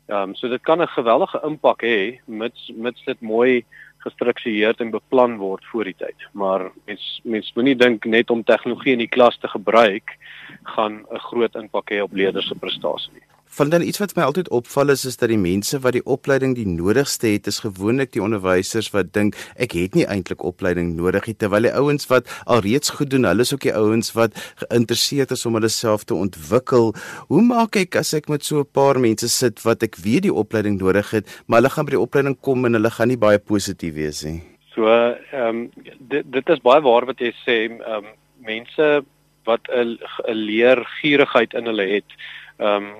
Ehm 0.07 0.30
um, 0.30 0.36
so 0.36 0.48
dit 0.48 0.62
kan 0.62 0.82
'n 0.82 0.88
geweldige 0.88 1.39
impak 1.44 1.82
hê 1.84 2.20
mits 2.25 2.72
mits 2.75 3.03
dit 3.06 3.22
mooi 3.22 3.65
gestruktureer 3.98 4.75
en 4.77 4.91
beplan 4.91 5.38
word 5.38 5.65
voor 5.65 5.84
die 5.84 5.96
tyd. 5.98 6.20
Maar 6.32 6.72
mens 6.86 7.20
mens 7.24 7.51
moenie 7.56 7.75
dink 7.75 8.06
net 8.06 8.29
om 8.29 8.44
tegnologie 8.44 8.91
in 8.91 9.03
die 9.03 9.15
klas 9.15 9.38
te 9.38 9.48
gebruik 9.48 10.15
gaan 10.63 11.03
'n 11.12 11.20
groot 11.20 11.56
impak 11.56 11.91
hê 11.91 12.00
op 12.01 12.13
leerders 12.13 12.48
se 12.48 12.56
prestasie 12.56 13.13
nie. 13.13 13.37
Van 13.50 13.70
dan 13.70 13.82
iets 13.82 13.98
wat 13.98 14.16
my 14.16 14.24
altyd 14.24 14.50
opval 14.50 14.89
is 14.89 15.06
is 15.06 15.18
dat 15.18 15.30
die 15.32 15.39
mense 15.39 15.80
wat 15.80 15.96
die 15.96 16.04
opleiding 16.06 16.56
die 16.56 16.68
nodigste 16.68 17.27
het 17.27 17.48
is 17.48 17.60
gewoonlik 17.63 18.12
die 18.13 18.22
onderwysers 18.22 18.89
wat 18.94 19.13
dink 19.16 19.38
ek 19.56 19.74
het 19.77 19.96
nie 19.96 20.06
eintlik 20.06 20.44
opleiding 20.44 20.96
nodig 20.98 21.30
nie 21.30 21.36
terwyl 21.36 21.66
die 21.66 21.74
ouens 21.74 22.10
wat 22.12 22.27
alreeds 22.46 22.92
goed 22.98 23.10
doen, 23.10 23.25
hulle 23.30 23.46
is 23.48 23.54
ook 23.54 23.63
die 23.66 23.74
ouens 23.74 24.12
wat 24.18 24.36
geïnteresseerd 24.63 25.32
is 25.32 25.46
om 25.46 25.58
hulle 25.58 25.72
self 25.72 26.04
te 26.04 26.16
ontwikkel. 26.16 26.94
Hoe 27.32 27.42
maak 27.42 27.80
ek 27.80 27.96
as 27.96 28.13
ek 28.13 28.30
met 28.30 28.44
so 28.44 28.60
'n 28.60 28.72
paar 28.72 29.00
mense 29.00 29.30
sit 29.30 29.63
wat 29.63 29.84
ek 29.84 29.96
weet 29.96 30.27
die 30.27 30.34
opleiding 30.34 30.77
nodig 30.77 31.12
het, 31.12 31.25
maar 31.48 31.62
hulle 31.62 31.74
gaan 31.74 31.86
by 31.86 31.96
die 31.96 32.06
opleiding 32.06 32.38
kom 32.42 32.66
en 32.66 32.74
hulle 32.74 32.92
gaan 32.92 33.08
nie 33.08 33.18
baie 33.18 33.39
positief 33.39 33.94
wees 33.96 34.24
nie. 34.24 34.42
So 34.75 34.86
ehm 34.86 35.50
um, 35.50 35.70
dit 36.00 36.24
dit 36.32 36.50
is 36.50 36.62
baie 36.62 36.82
waar 36.82 37.06
wat 37.06 37.20
jy 37.20 37.34
sê, 37.46 37.58
ehm 37.72 38.06
um, 38.06 38.06
mense 38.44 39.04
wat 39.46 39.63
'n 39.72 39.98
leergierigheid 40.34 41.54
in 41.54 41.66
hulle 41.66 41.88
het, 41.88 42.12
ehm 42.60 42.84
um, 42.84 42.92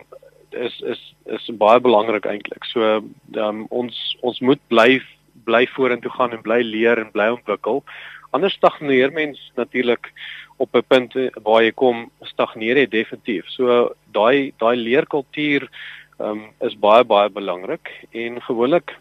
is 0.52 0.82
is 0.82 1.02
is 1.26 1.50
baie 1.60 1.80
belangrik 1.80 2.26
eintlik. 2.26 2.66
So 2.66 3.02
um, 3.36 3.66
ons 3.70 3.96
ons 4.22 4.40
moet 4.42 4.62
bly 4.68 5.02
bly 5.48 5.66
vorentoe 5.76 6.12
gaan 6.12 6.34
en 6.36 6.42
bly 6.42 6.62
leer 6.62 7.00
en 7.00 7.12
bly 7.12 7.30
ontwikkel. 7.36 7.84
Anders 8.36 8.54
stagneer 8.54 9.12
mens 9.12 9.40
natuurlik 9.56 10.12
op 10.58 10.76
'n 10.76 10.84
punt 10.88 11.14
waar 11.44 11.64
jy 11.64 11.72
kom 11.72 12.10
stagneer 12.22 12.78
jy 12.78 12.88
definitief. 12.88 13.46
So 13.48 13.94
daai 14.12 14.54
daai 14.58 14.76
leerkultuur 14.76 15.70
um, 16.20 16.50
is 16.62 16.76
baie 16.76 17.04
baie 17.04 17.30
belangrik 17.30 17.90
en 18.12 18.42
gewoonlik 18.42 18.96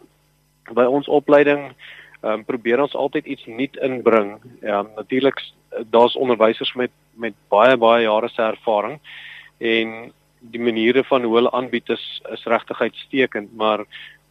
by 0.73 0.83
ons 0.83 1.07
opleiding 1.07 1.73
um, 2.21 2.43
probeer 2.45 2.81
ons 2.81 2.95
altyd 2.95 3.25
iets 3.25 3.45
nuut 3.45 3.75
inbring. 3.77 4.37
Ja, 4.61 4.85
natuurlik 4.95 5.41
daar's 5.89 6.15
onderwysers 6.15 6.73
met 6.73 6.91
met 7.13 7.33
baie 7.49 7.77
baie 7.77 8.03
jare 8.03 8.29
se 8.29 8.41
ervaring 8.41 8.99
en 9.57 10.13
die 10.39 10.61
maniere 10.61 11.03
van 11.03 11.23
hoe 11.23 11.35
hulle 11.35 11.51
aanbied 11.51 11.89
is 11.89 12.05
is 12.31 12.45
regtig 12.45 12.81
uitstekend, 12.81 13.53
maar 13.55 13.85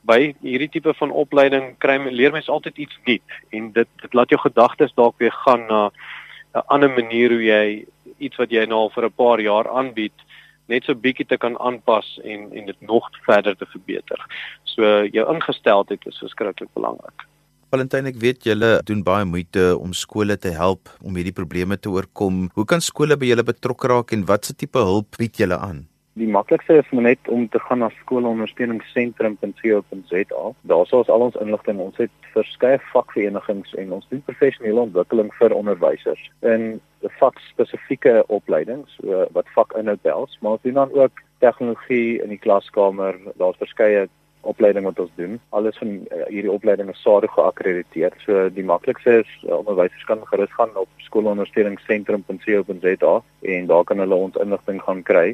by 0.07 0.35
hierdie 0.43 0.71
tipe 0.71 0.95
van 0.95 1.11
opleiding 1.11 1.75
kry 1.83 1.99
leer 2.11 2.33
mens 2.33 2.49
altyd 2.49 2.79
iets 2.79 2.99
nuut 3.09 3.39
en 3.51 3.73
dit 3.73 3.89
dit 4.03 4.15
laat 4.15 4.31
jou 4.31 4.41
gedagtes 4.41 4.95
dalk 4.95 5.19
weer 5.19 5.35
gaan 5.45 5.67
na 5.67 5.91
'n 6.55 6.65
ander 6.67 6.91
manier 6.91 7.31
hoe 7.31 7.45
jy 7.45 7.87
iets 8.19 8.37
wat 8.37 8.51
jy 8.51 8.65
nou 8.67 8.79
al 8.87 8.95
vir 8.95 9.05
'n 9.05 9.19
paar 9.23 9.41
jaar 9.41 9.69
aanbied 9.69 10.15
net 10.69 10.85
so 10.85 10.95
bietjie 10.95 11.27
te 11.27 11.39
kan 11.39 11.57
aanpas 11.59 12.19
en 12.25 12.51
en 12.53 12.67
dit 12.67 12.81
nog 12.81 13.09
verder 13.27 13.57
te 13.57 13.67
verbeter. 13.67 14.19
So 14.65 14.83
jou 15.05 15.25
ingesteldheid 15.35 16.07
is 16.07 16.19
verskriklik 16.19 16.73
belangrik. 16.75 17.27
Valentyn, 17.71 18.07
ek 18.07 18.21
weet 18.23 18.47
julle 18.47 18.81
doen 18.87 19.03
baie 19.03 19.25
moeite 19.25 19.77
om 19.79 19.93
skole 19.93 20.37
te 20.39 20.53
help 20.55 20.89
om 21.03 21.17
hierdie 21.19 21.35
probleme 21.35 21.77
te 21.77 21.91
oorkom. 21.91 22.47
Hoe 22.55 22.65
kan 22.65 22.81
skole 22.81 23.17
by 23.17 23.27
julle 23.27 23.43
betrokke 23.43 23.89
raak 23.89 24.13
en 24.13 24.25
watse 24.25 24.55
tipe 24.55 24.79
hulp 24.79 25.19
bied 25.19 25.37
julle 25.37 25.59
aan? 25.59 25.87
Die 26.17 26.31
maklikste 26.33 26.79
is 26.81 26.89
net 26.97 27.29
om 27.29 27.43
te 27.53 27.61
gaan 27.61 27.83
na 27.85 27.91
skoolondersteuningssentrum.co.za. 27.93 30.45
Daar 30.71 30.87
sou 30.89 30.99
ons 31.03 31.11
al 31.13 31.25
ons 31.27 31.37
inligting, 31.45 31.77
ons 31.85 31.99
het 32.01 32.15
verskeie 32.33 32.81
vakverenigings 32.89 33.77
en 33.77 33.93
ons 33.99 34.09
doen 34.09 34.25
professionele 34.25 34.81
ontwikkeling 34.87 35.29
vir 35.37 35.53
onderwysers 35.53 36.25
in 36.41 36.81
vakspesifieke 37.19 38.25
opleidings 38.33 38.97
wat 39.37 39.53
vakinhoud 39.53 40.01
behels, 40.07 40.33
maar 40.41 40.57
ons 40.57 40.65
doen 40.65 40.81
dan 40.81 40.89
ook 40.97 41.13
tegnologie 41.45 42.17
in 42.23 42.31
die 42.33 42.41
klaskamer. 42.41 43.13
Daar's 43.37 43.61
verskeie 43.61 44.09
opleiding 44.41 44.89
wat 44.89 44.97
ons 45.03 45.13
doen. 45.21 45.37
Alles 45.59 45.77
van 45.83 45.89
uh, 45.89 45.97
hierdie 46.31 46.53
opleidinge 46.53 46.93
is 46.95 47.03
SARU 47.05 47.29
geakkrediteer. 47.35 48.13
So 48.25 48.33
die 48.55 48.65
maklikste 48.65 49.13
is 49.21 49.31
uh, 49.45 49.49
onderwysers 49.59 50.09
kan 50.09 50.21
gerus 50.31 50.55
gaan 50.57 50.73
op 50.81 50.89
skoolondersteuningssentrum.co.za 51.09 53.15
en 53.53 53.63
daar 53.67 53.85
kan 53.85 53.99
hulle 54.01 54.17
ons 54.29 54.41
inligting 54.41 54.81
gaan 54.87 55.03
kry 55.05 55.29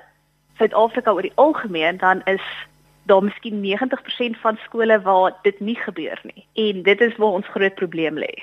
Suid-Afrika 0.58 1.12
oor 1.12 1.22
die 1.22 1.36
algemeen 1.36 1.98
dan 1.98 2.22
is 2.26 2.44
daar 3.08 3.24
miskien 3.24 3.64
90% 3.64 4.40
van 4.42 4.58
skole 4.66 5.02
waar 5.02 5.36
dit 5.44 5.60
nie 5.60 5.76
gebeur 5.76 6.20
nie. 6.24 6.46
En 6.54 6.84
dit 6.84 7.02
is 7.02 7.16
waar 7.16 7.40
ons 7.40 7.48
groot 7.48 7.76
probleem 7.76 8.18
lê. 8.20 8.34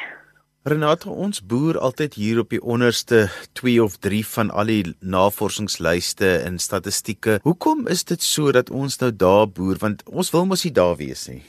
Renate, 0.65 1.11
ons 1.11 1.43
boer 1.45 1.77
altyd 1.79 2.15
hier 2.17 2.39
op 2.41 2.49
die 2.49 2.63
onderste 2.63 3.27
2 3.53 3.83
of 3.85 3.99
3 4.01 4.23
van 4.27 4.51
al 4.51 4.71
die 4.73 4.95
navorsingslyste 5.01 6.31
en 6.47 6.57
statistieke. 6.59 7.39
Hoekom 7.43 7.85
is 7.87 8.05
dit 8.09 8.23
so 8.23 8.53
dat 8.53 8.71
ons 8.71 8.97
nou 9.03 9.11
daar 9.13 9.45
boer 9.49 9.77
want 9.83 10.01
ons 10.09 10.33
wil 10.33 10.47
mos 10.49 10.65
nie 10.65 10.73
daar 10.73 10.97
wees 10.97 11.27
nie? 11.29 11.43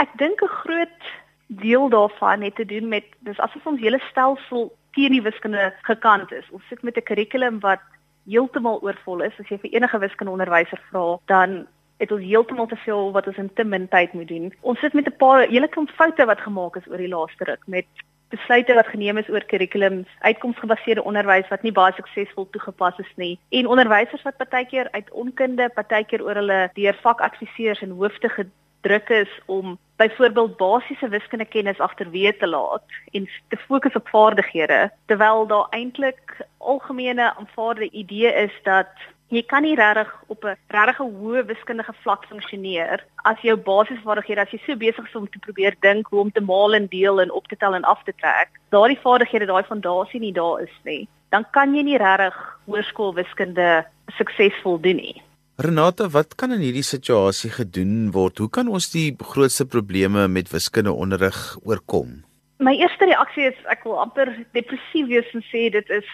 Ek 0.00 0.08
dink 0.16 0.40
'n 0.40 0.56
groot 0.64 1.02
deel 1.46 1.88
daarvan 1.88 2.40
het 2.42 2.56
te 2.56 2.64
doen 2.64 2.88
met 2.88 3.04
dis 3.18 3.38
asof 3.38 3.66
ons 3.66 3.80
hele 3.80 4.00
stelsel 4.10 4.72
teen 4.92 5.12
die 5.12 5.22
wiskunde 5.22 5.74
gekant 5.82 6.32
is. 6.32 6.48
Ons 6.50 6.64
sit 6.68 6.82
met 6.82 6.96
'n 6.96 7.04
kurrikulum 7.04 7.60
wat 7.60 7.80
heeltemal 8.26 8.80
oorvol 8.82 9.22
is. 9.22 9.38
As 9.38 9.48
jy 9.48 9.58
vir 9.58 9.74
enige 9.78 9.98
wiskundeonderwyser 9.98 10.80
vra, 10.90 11.18
dan 11.26 11.66
het 12.02 12.12
ons 12.12 12.24
heeltemal 12.24 12.66
te 12.66 12.76
veel 12.84 13.12
wat 13.12 13.26
ons 13.26 13.36
in 13.38 13.50
te 13.54 13.64
min 13.64 13.88
tyd 13.88 14.12
moet 14.12 14.28
doen. 14.28 14.52
Ons 14.60 14.80
sit 14.80 14.94
met 14.94 15.06
'n 15.06 15.16
paar 15.16 15.46
hele 15.48 15.68
klomp 15.68 15.90
foute 15.90 16.24
wat 16.26 16.40
gemaak 16.40 16.76
is 16.76 16.88
oor 16.90 16.98
die 16.98 17.14
laaste 17.14 17.44
ruk 17.44 17.62
met 17.66 17.86
besluite 18.32 18.74
wat 18.74 18.86
geneem 18.86 19.18
is 19.20 19.28
oor 19.28 19.44
kurrikulums, 19.44 20.08
uitkomsgebaseerde 20.18 21.04
onderwys 21.04 21.48
wat 21.52 21.62
nie 21.62 21.72
baie 21.72 21.92
suksesvol 21.92 22.48
toegepas 22.54 22.98
is 22.98 23.12
nie 23.20 23.38
en 23.58 23.66
onderwysers 23.66 24.24
wat 24.28 24.36
partykeer 24.40 24.88
uit 24.96 25.10
onkunde, 25.10 25.68
partykeer 25.76 26.24
oor 26.24 26.40
hulle 26.40 26.60
deur 26.78 26.98
vakadviseurs 27.04 27.82
en 27.84 27.96
hoofde 28.00 28.46
druk 28.82 29.08
is 29.08 29.32
om 29.46 29.78
byvoorbeeld 29.96 30.56
basiese 30.56 31.08
wiskundekennis 31.08 31.82
agterweë 31.86 32.32
te 32.38 32.48
laat 32.48 32.96
en 33.12 33.28
te 33.52 33.58
fokus 33.66 33.94
op 34.00 34.08
vaardighede 34.08 34.80
terwyl 35.12 35.46
daar 35.46 35.68
eintlik 35.70 36.40
algemene 36.62 37.34
aanvaarde 37.34 37.90
idee 37.90 38.32
is 38.44 38.54
dat 38.64 38.90
jy 39.32 39.42
kan 39.48 39.64
nie 39.64 39.76
regtig 39.78 40.10
op 40.28 40.44
'n 40.44 40.56
regtig 40.76 40.98
hoë 40.98 41.46
wiskundige 41.48 41.94
vlak 42.02 42.26
funksioneer 42.28 43.04
as 43.24 43.40
jou 43.40 43.56
basisvaardighede 43.56 44.40
as 44.40 44.52
jy 44.52 44.60
so 44.66 44.76
besig 44.76 45.08
is 45.08 45.16
om 45.16 45.28
te 45.28 45.38
probeer 45.38 45.74
dink 45.80 46.06
hoe 46.10 46.20
om 46.20 46.30
te 46.32 46.40
maal 46.40 46.74
en 46.74 46.86
deel 46.86 47.20
en 47.20 47.32
op 47.32 47.48
te 47.48 47.56
tel 47.56 47.74
en 47.74 47.84
af 47.84 48.04
te 48.04 48.12
trek 48.12 48.48
daardie 48.70 49.02
vaardighede 49.04 49.46
daai 49.46 49.62
fondasie 49.62 50.20
nie 50.20 50.32
daar 50.32 50.62
is 50.62 50.76
nie 50.84 51.08
dan 51.30 51.44
kan 51.50 51.74
jy 51.74 51.82
nie 51.82 51.98
regtig 51.98 52.36
hoërskoolwiskunde 52.66 53.84
suksesvol 54.18 54.80
doen 54.80 54.96
nie 54.96 55.22
Renata, 55.56 56.08
wat 56.08 56.34
kan 56.34 56.50
in 56.52 56.62
hierdie 56.64 56.82
situasie 56.82 57.50
gedoen 57.50 58.10
word? 58.10 58.38
Hoe 58.38 58.48
kan 58.50 58.68
ons 58.68 58.88
die 58.90 59.12
grootste 59.20 59.66
probleme 59.66 60.24
met 60.28 60.48
wiskundeonderrig 60.50 61.58
oorkom? 61.62 62.24
My 62.56 62.72
eerste 62.72 63.04
reaksie 63.04 63.44
is 63.50 63.58
ek 63.70 63.84
wil 63.84 64.00
amper 64.00 64.32
depressief 64.56 65.06
wees 65.12 65.28
en 65.36 65.44
sê 65.52 65.68
dit 65.70 65.90
is 65.90 66.08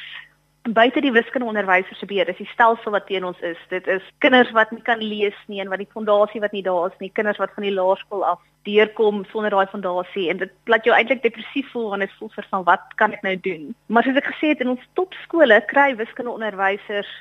buite 0.73 1.01
die 1.01 1.13
wiskundeonderwysers 1.13 1.99
se 1.99 2.07
beheer. 2.07 2.27
Dis 2.27 2.41
die 2.41 2.51
stelsel 2.53 2.95
wat 2.95 3.07
teen 3.07 3.25
ons 3.25 3.41
is. 3.47 3.59
Dit 3.71 3.87
is 3.87 4.05
kinders 4.25 4.51
wat 4.57 4.71
nie 4.75 4.83
kan 4.83 5.03
lees 5.03 5.37
nie 5.47 5.61
en 5.63 5.71
wat 5.73 5.83
die 5.83 5.91
fondasie 5.93 6.41
wat 6.41 6.55
nie 6.57 6.65
daar 6.67 6.91
is 6.91 6.97
nie, 7.03 7.11
kinders 7.15 7.39
wat 7.39 7.53
van 7.55 7.67
die 7.67 7.75
laerskool 7.75 8.25
af 8.25 8.41
deurkom 8.69 9.23
sonder 9.31 9.55
daai 9.55 9.71
fondasie 9.71 10.29
en 10.33 10.43
dit 10.43 10.53
laat 10.69 10.85
jou 10.85 10.95
eintlik 10.97 11.23
depressief 11.23 11.71
voel 11.73 11.93
want 11.93 12.05
dit 12.05 12.17
voel 12.19 12.33
vir 12.35 12.49
van 12.51 12.65
wat 12.67 12.97
kan 13.01 13.15
ek 13.17 13.23
nou 13.27 13.37
doen? 13.45 13.75
Maar 13.87 14.05
soos 14.05 14.21
ek 14.21 14.33
gesê 14.33 14.53
het 14.53 14.65
in 14.65 14.75
ons 14.75 14.89
topskole 14.99 15.61
kry 15.71 15.93
wiskundeonderwysers 16.01 17.13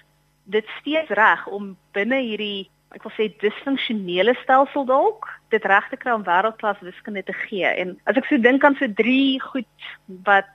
dit 0.51 0.73
steeds 0.79 1.13
reg 1.19 1.45
om 1.51 1.75
binne 1.95 2.19
hierdie 2.23 2.67
ek 2.95 3.03
wil 3.03 3.13
sê 3.17 3.27
disfunksionele 3.43 4.33
stelsel 4.41 4.87
dalk 4.87 5.27
dit 5.51 5.63
reg 5.67 5.89
te 5.91 5.99
kry 5.99 6.15
om 6.15 6.25
wêreldklas 6.27 6.79
wiskunde 6.85 7.23
te 7.27 7.35
gee. 7.45 7.67
En 7.67 7.95
as 8.07 8.17
ek 8.19 8.27
so 8.29 8.39
dink 8.41 8.63
aan 8.63 8.77
so 8.79 8.87
drie 8.99 9.39
goed 9.43 9.91
wat 10.27 10.49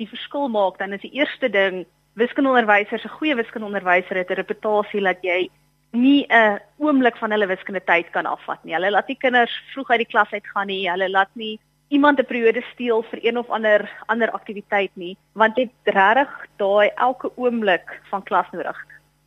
die 0.00 0.08
verskil 0.08 0.48
maak, 0.52 0.78
dan 0.80 0.92
is 0.96 1.04
die 1.04 1.14
eerste 1.16 1.48
ding 1.52 1.82
wiskundeonderwysers, 2.14 3.04
'n 3.04 3.16
goeie 3.18 3.34
wiskundeonderwyser 3.34 4.16
het 4.16 4.30
'n 4.30 4.40
reputasie 4.40 5.00
dat 5.00 5.22
jy 5.22 5.50
nie 5.92 6.26
'n 6.28 6.60
oomblik 6.78 7.16
van 7.16 7.30
hulle 7.30 7.46
wiskunde 7.46 7.84
tyd 7.84 8.10
kan 8.10 8.26
afvat 8.26 8.64
nie. 8.64 8.74
Hulle 8.74 8.90
laat 8.90 9.08
nie 9.08 9.16
kinders 9.16 9.62
vroeg 9.72 9.90
uit 9.90 9.98
die 9.98 10.12
klas 10.12 10.32
uitgaan 10.32 10.66
nie. 10.66 10.90
Hulle 10.90 11.10
laat 11.10 11.30
nie 11.34 11.60
iemand 11.88 12.18
'n 12.18 12.24
periode 12.24 12.62
steel 12.72 13.02
vir 13.02 13.18
een 13.22 13.38
of 13.38 13.50
ander 13.50 13.90
ander 14.06 14.30
aktiwiteit 14.30 14.90
nie, 14.94 15.16
want 15.32 15.54
dit 15.54 15.70
regtig 15.84 16.46
daai 16.56 16.90
elke 16.96 17.30
oomblik 17.36 18.00
van 18.10 18.22
klas 18.22 18.50
nodig 18.52 18.76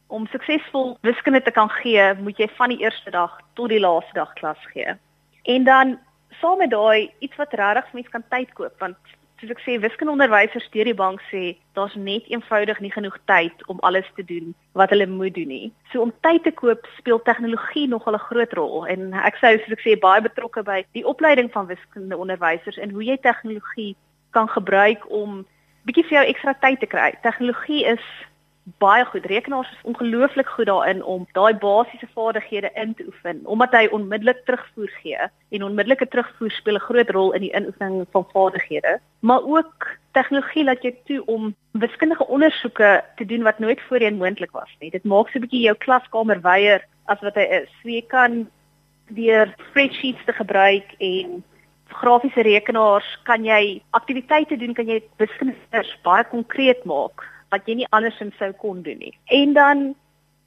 om 0.08 0.27
suksesvol 0.27 0.98
wiskunde 1.01 1.42
te 1.42 1.51
kan 1.51 1.70
gee, 1.70 2.13
moet 2.13 2.38
jy 2.38 2.48
van 2.58 2.70
die 2.70 2.80
eerste 2.80 3.12
dag 3.12 3.39
tot 3.54 3.70
die 3.70 3.80
laaste 3.80 4.13
dag 4.13 4.34
klas 4.34 4.62
gee. 4.74 4.96
En 5.44 5.63
dan 5.63 6.00
saam 6.42 6.58
met 6.58 6.70
daai 6.70 7.12
iets 7.20 7.36
wat 7.36 7.54
regtig 7.54 7.94
mense 7.94 8.10
kan 8.10 8.24
tyd 8.30 8.54
koop 8.54 8.80
want 8.80 8.98
soos 9.46 9.56
ek 9.56 9.64
sê 9.64 9.78
wiskundeonderwysers 9.82 10.68
deur 10.74 10.88
die 10.90 10.98
bank 10.98 11.22
sê 11.30 11.56
daar's 11.78 11.96
net 11.96 12.25
eenvoudig 12.32 12.80
nie 12.82 12.92
genoeg 12.92 13.18
tyd 13.30 13.66
om 13.72 13.80
alles 13.86 14.08
te 14.18 14.25
doen 14.25 14.54
wat 14.74 14.90
hulle 14.90 15.08
moet 15.08 15.36
doen 15.36 15.48
nie. 15.48 15.72
So 15.92 16.02
om 16.02 16.14
tyd 16.25 16.44
te 16.44 16.52
koop 16.52 16.88
speel 16.98 17.22
tegnologie 17.22 17.88
nog 17.88 18.08
'n 18.08 18.18
groot 18.18 18.54
rol 18.54 18.88
en 18.88 19.14
ek 19.14 19.38
sou 19.38 19.58
soos 19.58 19.78
ek 19.78 19.86
sê 19.86 20.00
baie 20.00 20.22
betrokke 20.22 20.64
by 20.64 20.86
die 20.94 21.06
opleiding 21.06 21.52
van 21.52 21.68
wiskundeonderwysers 21.68 22.78
en 22.78 22.90
hoe 22.90 23.04
jy 23.04 23.18
tegnologie 23.18 23.96
kan 24.32 24.48
gebruik 24.50 25.06
om 25.12 25.46
bietjie 25.86 26.04
vir 26.04 26.18
jou 26.18 26.25
ekstra 26.25 26.54
tyd 26.54 26.80
te 26.80 26.88
kry. 26.88 27.14
Tegnologie 27.22 27.86
is 27.86 28.02
baie 28.82 29.06
goed. 29.06 29.26
Rekenaars 29.26 29.72
is 29.72 29.84
ongelooflik 29.84 30.48
goed 30.48 30.66
daarin 30.66 31.04
om 31.04 31.28
daai 31.32 31.54
basiese 31.54 32.08
vaardighede 32.14 32.72
in 32.74 32.94
te 32.94 33.06
oefen 33.06 33.42
omdat 33.44 33.72
hy 33.78 33.86
onmiddellik 33.94 34.42
terugvoer 34.46 34.90
gee 35.02 35.28
en 35.50 35.64
onmiddellike 35.64 36.08
terugvoer 36.08 36.52
speel 36.52 36.76
'n 36.76 36.88
groot 36.88 37.10
rol 37.10 37.32
in 37.34 37.42
die 37.42 37.54
inoefening 37.54 38.08
van 38.12 38.26
vaardighede. 38.34 39.00
Maar 39.20 39.44
ook 39.44 39.88
tegnologie 40.12 40.64
laat 40.64 40.82
jou 40.82 40.94
toe 41.06 41.26
om 41.26 41.56
wiskundige 41.72 42.28
ondersoeke 42.28 43.04
te 43.16 43.26
doen 43.26 43.44
wat 43.44 43.60
nooit 43.60 43.82
voorheen 43.82 44.18
moontlik 44.18 44.52
was 44.52 44.76
nie. 44.80 44.92
Dit 44.92 45.04
maak 45.04 45.30
so 45.30 45.38
'n 45.38 45.42
bietjie 45.42 45.62
jou 45.62 45.78
klaskamer 45.78 46.42
wyer 46.42 46.86
as 47.06 47.22
wat 47.22 47.36
hy 47.36 47.46
is. 47.62 47.70
So 47.82 47.90
jy 47.90 48.02
kan 48.02 48.50
deur 49.10 49.54
spreadsheets 49.70 50.26
te 50.26 50.34
gebruik 50.34 50.96
en 50.98 51.44
grafiese 51.88 52.42
rekenaars 52.42 53.20
kan 53.24 53.46
jy 53.46 53.82
aktiwiteite 53.92 54.58
doen, 54.58 54.74
kan 54.74 54.88
jy 54.88 55.04
wiskunde 55.18 55.56
baie 56.04 56.24
konkreet 56.24 56.86
maak 56.86 57.35
wat 57.56 57.68
jy 57.70 57.80
nie 57.82 57.92
andersins 57.96 58.36
sou 58.42 58.52
kon 58.62 58.84
doen 58.86 59.00
nie. 59.00 59.16
En 59.26 59.54
dan 59.54 59.86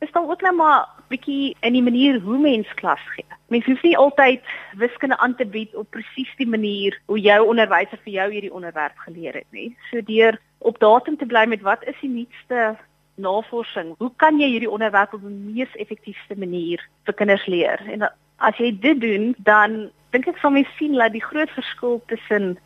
is 0.05 0.13
daar 0.13 0.29
ook 0.29 0.43
net 0.43 0.55
maar 0.55 0.87
bietjie 1.09 1.57
in 1.67 1.73
die 1.73 1.83
manier 1.83 2.21
hoe 2.21 2.39
mens 2.39 2.69
klas 2.75 3.03
gee. 3.15 3.25
Mens 3.49 3.65
hoef 3.67 3.83
nie 3.83 3.97
altyd 3.97 4.45
wiskunde 4.77 5.17
aan 5.19 5.35
te 5.35 5.47
bied 5.47 5.75
op 5.75 5.91
presies 5.91 6.31
die 6.37 6.49
manier 6.49 6.99
hoe 7.07 7.19
jou 7.21 7.39
onderwyser 7.49 7.99
vir 8.05 8.13
jou 8.13 8.29
hierdie 8.33 8.53
onderwerp 8.53 8.99
geleer 9.07 9.41
het 9.41 9.49
nie. 9.57 9.73
So 9.91 10.05
deur 10.05 10.39
op 10.59 10.79
datum 10.79 11.17
te 11.17 11.27
bly 11.27 11.47
met 11.49 11.65
wat 11.67 11.85
is 11.89 11.99
die 12.03 12.13
nuutste 12.13 12.77
navorsing? 13.19 13.95
Hoe 13.99 14.13
kan 14.17 14.39
jy 14.39 14.53
hierdie 14.53 14.71
onderwerp 14.71 15.15
op 15.15 15.25
'n 15.25 15.55
mees 15.55 15.75
effektiewe 15.75 16.37
manier 16.37 16.85
vir 17.05 17.15
kinders 17.15 17.47
leer? 17.47 17.81
En 17.91 18.11
as 18.37 18.57
jy 18.57 18.79
dit 18.79 19.01
doen, 19.01 19.35
dan 19.39 19.91
dink 20.11 20.27
ek 20.27 20.39
sal 20.39 20.51
mens 20.51 20.69
sien 20.77 20.93
dat 20.93 21.13
die 21.13 21.25
groot 21.25 21.51
verskil 21.51 22.03
tussen 22.07 22.59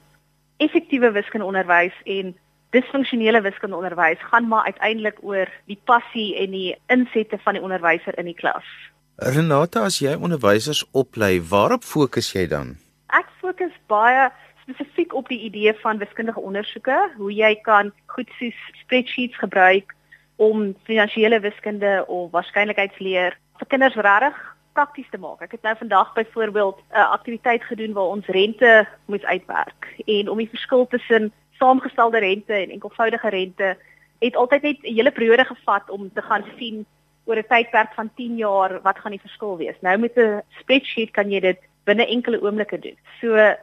effektiewe 0.57 1.11
wiskundeonderwys 1.11 1.95
en 2.05 2.37
disfunksionele 2.73 3.41
wiskundeonderwys 3.45 4.21
gaan 4.31 4.49
maar 4.49 4.64
uiteindelik 4.64 5.19
oor 5.21 5.50
die 5.71 5.79
passie 5.85 6.37
en 6.41 6.50
die 6.50 6.76
insette 6.93 7.38
van 7.45 7.59
die 7.59 7.62
onderwyser 7.62 8.19
in 8.19 8.31
die 8.31 8.38
klas. 8.38 8.69
Renata, 9.17 9.85
as 9.85 10.00
jy 10.00 10.14
onderwysers 10.17 10.85
oplei, 10.93 11.37
waarop 11.41 11.85
fokus 11.85 12.33
jy 12.33 12.47
dan? 12.49 12.76
Ek 13.12 13.29
fokus 13.43 13.75
baie 13.93 14.31
spesifiek 14.62 15.12
op 15.14 15.29
die 15.29 15.41
idee 15.49 15.75
van 15.83 16.00
wiskundige 16.00 16.41
ondersoeke, 16.41 16.97
hoe 17.17 17.33
jy 17.35 17.55
kan 17.67 17.93
goed 18.14 18.31
soos 18.38 18.57
spreadsheets 18.81 19.37
gebruik 19.37 19.93
om 20.41 20.73
finansiële 20.88 21.41
wiskunde 21.45 22.00
of 22.07 22.31
waarskynlikheidsleer 22.33 23.37
vir 23.61 23.71
kinders 23.75 23.99
regtig 24.00 24.41
prakties 24.73 25.11
te 25.12 25.21
maak. 25.21 25.43
Ek 25.45 25.52
het 25.52 25.62
nou 25.62 25.75
vandag 25.76 26.14
byvoorbeeld 26.17 26.79
'n 26.91 27.12
aktiwiteit 27.19 27.62
gedoen 27.64 27.93
waar 27.93 28.14
ons 28.17 28.26
rente 28.26 28.88
moes 29.07 29.25
uitwerk 29.25 29.95
en 30.07 30.29
om 30.29 30.38
die 30.38 30.49
verskil 30.49 30.87
tussen 30.87 31.33
saamgestelde 31.62 32.19
rente 32.19 32.54
en 32.59 32.71
enkelvoudige 32.76 33.28
rente 33.28 33.76
het 34.19 34.37
altyd 34.37 34.62
net 34.62 34.78
'n 34.83 34.95
hele 34.95 35.11
periode 35.11 35.45
gevat 35.45 35.90
om 35.90 36.11
te 36.14 36.23
gaan 36.23 36.45
sien 36.59 36.87
oor 37.25 37.37
'n 37.37 37.50
tydperk 37.52 37.92
van 37.95 38.11
10 38.14 38.37
jaar 38.37 38.81
wat 38.83 38.99
gaan 38.99 39.14
die 39.14 39.26
verskil 39.26 39.57
wees. 39.57 39.78
Nou 39.81 39.99
met 39.99 40.16
'n 40.16 40.42
spreadsheet 40.61 41.11
kan 41.11 41.31
jy 41.31 41.40
dit 41.40 41.59
binne 41.85 42.07
enkele 42.07 42.42
oomblikke 42.42 42.78
doen. 42.78 42.97
So 43.21 43.54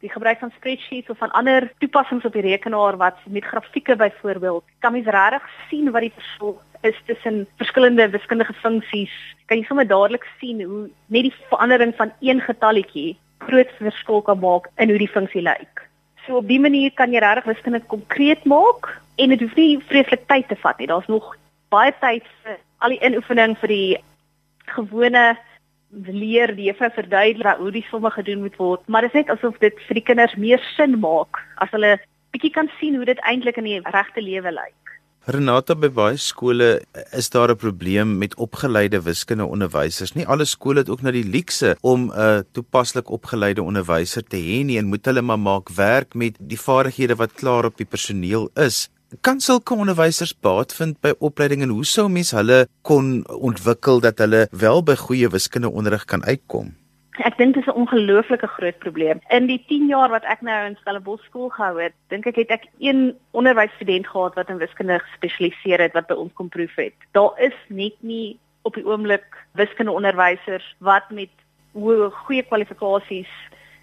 die 0.00 0.10
gebruik 0.10 0.38
van 0.38 0.52
spreadsheets 0.56 1.10
of 1.10 1.18
van 1.18 1.30
ander 1.30 1.72
toepassings 1.78 2.24
op 2.24 2.32
die 2.32 2.42
rekenaar 2.42 2.96
wat 2.96 3.16
met 3.26 3.44
grafieke 3.44 3.96
byvoorbeeld 3.96 4.64
kan 4.78 4.92
mens 4.92 5.06
regtig 5.06 5.48
sien 5.68 5.90
wat 5.90 6.00
die 6.00 6.12
verskil 6.12 6.60
is 6.80 6.98
tussen 7.06 7.46
verskillende 7.56 8.10
wiskundige 8.10 8.52
funksies. 8.52 9.14
Kan 9.46 9.58
jy 9.58 9.64
sommer 9.64 9.86
dadelik 9.86 10.26
sien 10.40 10.62
hoe 10.62 10.90
net 11.06 11.22
die 11.22 11.34
verandering 11.48 11.94
van 11.96 12.12
een 12.20 12.40
getalletjie 12.40 13.16
groot 13.38 13.70
verskil 13.78 14.22
kan 14.22 14.38
maak 14.38 14.68
in 14.76 14.88
hoe 14.88 14.98
die 14.98 15.14
funksie 15.16 15.42
lyk. 15.42 15.88
So 16.26 16.36
op 16.40 16.48
die 16.48 16.60
manier 16.60 16.92
kan 16.96 17.12
jy 17.12 17.20
regtig 17.20 17.50
wiskunde 17.52 17.80
konkreet 17.90 18.44
maak 18.48 18.88
en 19.20 19.32
dit 19.34 19.40
hoef 19.44 19.56
nie 19.58 19.80
vreeslik 19.90 20.24
tyd 20.30 20.48
te 20.48 20.56
vat 20.62 20.78
nie. 20.78 20.88
Daar's 20.88 21.10
nog 21.12 21.34
baie 21.74 21.92
tyd 22.00 22.24
vir 22.44 22.56
al 22.84 22.94
die 22.94 23.02
inoefening 23.04 23.56
vir 23.60 23.72
die 23.72 23.96
gewone 24.74 25.24
leer 26.06 26.54
die 26.56 26.70
juffrou 26.70 26.90
verduidelik 26.94 27.60
hoe 27.60 27.70
die 27.74 27.84
somme 27.90 28.10
gedoen 28.10 28.42
moet 28.42 28.56
word, 28.58 28.82
maar 28.88 29.06
dit 29.06 29.14
is 29.14 29.20
net 29.20 29.30
asof 29.36 29.58
dit 29.62 29.76
vir 29.86 30.00
die 30.00 30.06
kinders 30.08 30.34
meer 30.40 30.62
sin 30.74 30.98
maak 31.02 31.38
as 31.62 31.70
hulle 31.76 31.96
bietjie 32.34 32.50
kan 32.54 32.70
sien 32.80 32.96
hoe 32.98 33.06
dit 33.06 33.20
eintlik 33.22 33.60
in 33.60 33.68
die 33.68 33.82
regte 33.94 34.24
lewe 34.24 34.50
lyk. 34.54 34.83
Renata 35.24 35.72
by 35.72 35.88
baie 35.88 36.18
skole 36.20 36.82
is 37.16 37.30
daar 37.32 37.48
'n 37.50 37.56
probleem 37.56 38.18
met 38.18 38.34
opgeleide 38.36 39.00
wiskundeonderwysers. 39.02 40.12
Nie 40.12 40.26
alle 40.26 40.44
skole 40.44 40.78
het 40.78 40.90
ook 40.90 41.02
na 41.02 41.10
die 41.10 41.24
luukse 41.24 41.76
om 41.80 42.12
'n 42.12 42.44
toepaslik 42.52 43.10
opgeleide 43.10 43.62
onderwyser 43.62 44.22
te 44.22 44.36
hê 44.36 44.64
nie 44.64 44.78
en 44.78 44.86
moet 44.86 45.04
hulle 45.04 45.22
maar 45.22 45.38
maak 45.38 45.68
werk 45.70 46.14
met 46.14 46.36
die 46.40 46.60
vaardighede 46.60 47.16
wat 47.16 47.32
klaar 47.32 47.64
op 47.64 47.76
die 47.76 47.86
personeel 47.86 48.50
is. 48.54 48.90
Kan 49.20 49.40
sulke 49.40 49.74
onderwysers 49.74 50.34
baat 50.40 50.74
vind 50.74 51.00
by 51.00 51.12
opleiding 51.18 51.62
en 51.62 51.68
hoe 51.68 51.84
sou 51.84 52.08
mens 52.08 52.30
hulle 52.30 52.68
kon 52.82 53.24
ontwikkel 53.26 54.00
dat 54.00 54.18
hulle 54.18 54.48
wel 54.50 54.82
by 54.82 54.94
goeie 54.94 55.28
wiskundeonderrig 55.28 56.04
kan 56.04 56.24
uitkom? 56.24 56.74
Ek 57.22 57.36
dink 57.38 57.54
dit 57.54 57.62
is 57.62 57.68
'n 57.70 57.78
ongelooflike 57.78 58.46
groot 58.46 58.78
probleem. 58.78 59.20
In 59.28 59.46
die 59.46 59.64
10 59.68 59.86
jaar 59.86 60.10
wat 60.10 60.24
ek 60.24 60.40
nou 60.40 60.66
in 60.66 60.76
Stellenbosch 60.80 61.24
skool 61.24 61.48
gehou 61.48 61.80
het, 61.80 61.92
dink 62.08 62.26
ek 62.26 62.36
het 62.36 62.50
ek 62.50 62.66
een 62.78 63.16
onderwysstudent 63.30 64.06
gehad 64.06 64.34
wat 64.34 64.48
in 64.48 64.58
wiskunde 64.58 64.98
gespesialiseer 64.98 65.80
het 65.80 65.92
wat 65.92 66.06
by 66.06 66.14
ons 66.14 66.32
kom 66.32 66.48
proef 66.48 66.74
het. 66.74 66.94
Daar 67.12 67.32
is 67.38 67.54
net 67.68 67.94
nie 68.00 68.38
op 68.62 68.74
die 68.74 68.86
oomblik 68.86 69.24
wiskundeonderwysers 69.52 70.74
wat 70.78 71.10
met 71.10 71.30
goeie 71.72 72.42
kwalifikasies 72.42 73.30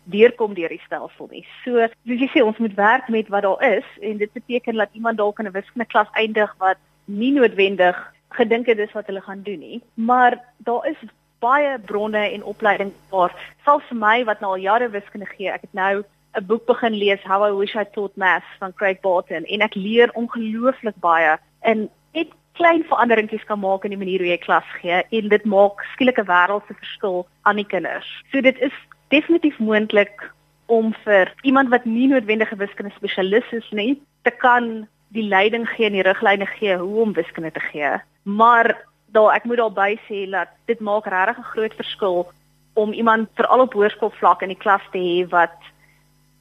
deurkom 0.04 0.54
deur 0.54 0.70
die 0.70 0.82
stelsel 0.86 1.28
nie. 1.32 1.46
So, 1.64 1.88
soos 2.06 2.20
jy 2.20 2.30
sê, 2.34 2.44
ons 2.44 2.58
moet 2.58 2.76
werk 2.76 3.10
met 3.10 3.30
wat 3.30 3.44
daar 3.44 3.64
is 3.78 3.88
en 4.02 4.18
dit 4.18 4.34
beteken 4.34 4.76
dat 4.76 4.90
iemand 4.94 5.18
dalk 5.18 5.40
in 5.40 5.48
'n 5.48 5.52
wiskunde 5.52 5.86
klas 5.86 6.08
eindig 6.14 6.56
wat 6.58 6.78
nie 7.06 7.32
noodwendig 7.32 8.14
gedink 8.30 8.66
het 8.66 8.78
dis 8.78 8.92
wat 8.92 9.06
hulle 9.06 9.22
gaan 9.22 9.44
doen 9.44 9.60
nie, 9.60 9.82
maar 9.94 10.40
daar 10.58 10.88
is 10.88 10.98
baie 11.42 11.78
bronne 11.90 12.24
en 12.32 12.44
opleiding 12.44 12.92
waar 13.10 13.34
selfs 13.66 13.88
vir 13.90 13.98
my 13.98 14.18
wat 14.30 14.42
nou 14.42 14.54
al 14.56 14.66
jare 14.66 14.90
wiskunde 14.94 15.28
gee, 15.36 15.50
ek 15.52 15.66
het 15.68 15.74
nou 15.74 16.04
'n 16.38 16.46
boek 16.48 16.66
begin 16.66 16.94
lees 16.94 17.24
How 17.24 17.44
I 17.48 17.52
Wish 17.52 17.76
I 17.76 17.84
Taught 17.84 18.16
Maths 18.16 18.58
van 18.60 18.74
Craig 18.74 19.02
Barton 19.02 19.46
en 19.46 19.62
ek 19.62 19.76
leer 19.76 20.10
ongelooflik 20.14 20.96
baie 21.00 21.38
en 21.62 21.90
net 22.14 22.30
klein 22.54 22.84
veranderingkies 22.84 23.44
kan 23.50 23.60
maak 23.60 23.84
in 23.84 23.94
die 23.96 24.00
manier 24.00 24.20
hoe 24.20 24.32
jy 24.32 24.38
klas 24.38 24.68
gee 24.82 25.04
en 25.10 25.30
dit 25.30 25.46
maak 25.46 25.84
skielike 25.94 26.24
wêreldse 26.24 26.74
verskil 26.74 27.28
aan 27.42 27.56
die 27.56 27.68
kinders. 27.68 28.08
So 28.32 28.42
dit 28.42 28.58
is 28.60 28.76
definitief 29.10 29.60
moontlik 29.60 30.32
om 30.72 30.94
vir 31.04 31.34
iemand 31.42 31.70
wat 31.70 31.86
nie 31.86 32.08
noodwendig 32.08 32.52
'n 32.52 32.64
wiskunde 32.64 32.92
spesialis 32.96 33.52
is 33.52 33.70
nie, 33.72 34.02
te 34.24 34.32
kan 34.32 34.88
die 35.10 35.28
leiding 35.28 35.68
gee 35.70 35.86
en 35.86 35.98
die 36.00 36.08
riglyne 36.08 36.46
gee 36.46 36.78
hoe 36.78 37.02
om 37.02 37.14
wiskunde 37.14 37.52
te 37.52 37.60
gee. 37.60 38.00
Maar 38.24 38.76
daar 39.12 39.36
ek 39.36 39.44
moet 39.44 39.58
daarby 39.58 39.98
sê 40.08 40.30
dat 40.30 40.48
dit 40.66 40.80
maak 40.80 41.06
regtig 41.06 41.38
'n 41.38 41.52
groot 41.54 41.74
verskil 41.74 42.32
om 42.74 42.92
iemand 42.92 43.30
veral 43.36 43.60
op 43.60 43.74
hoërskoolvlak 43.74 44.42
in 44.42 44.54
die 44.54 44.64
klas 44.64 44.82
te 44.92 44.98
hê 44.98 45.30
wat 45.30 45.58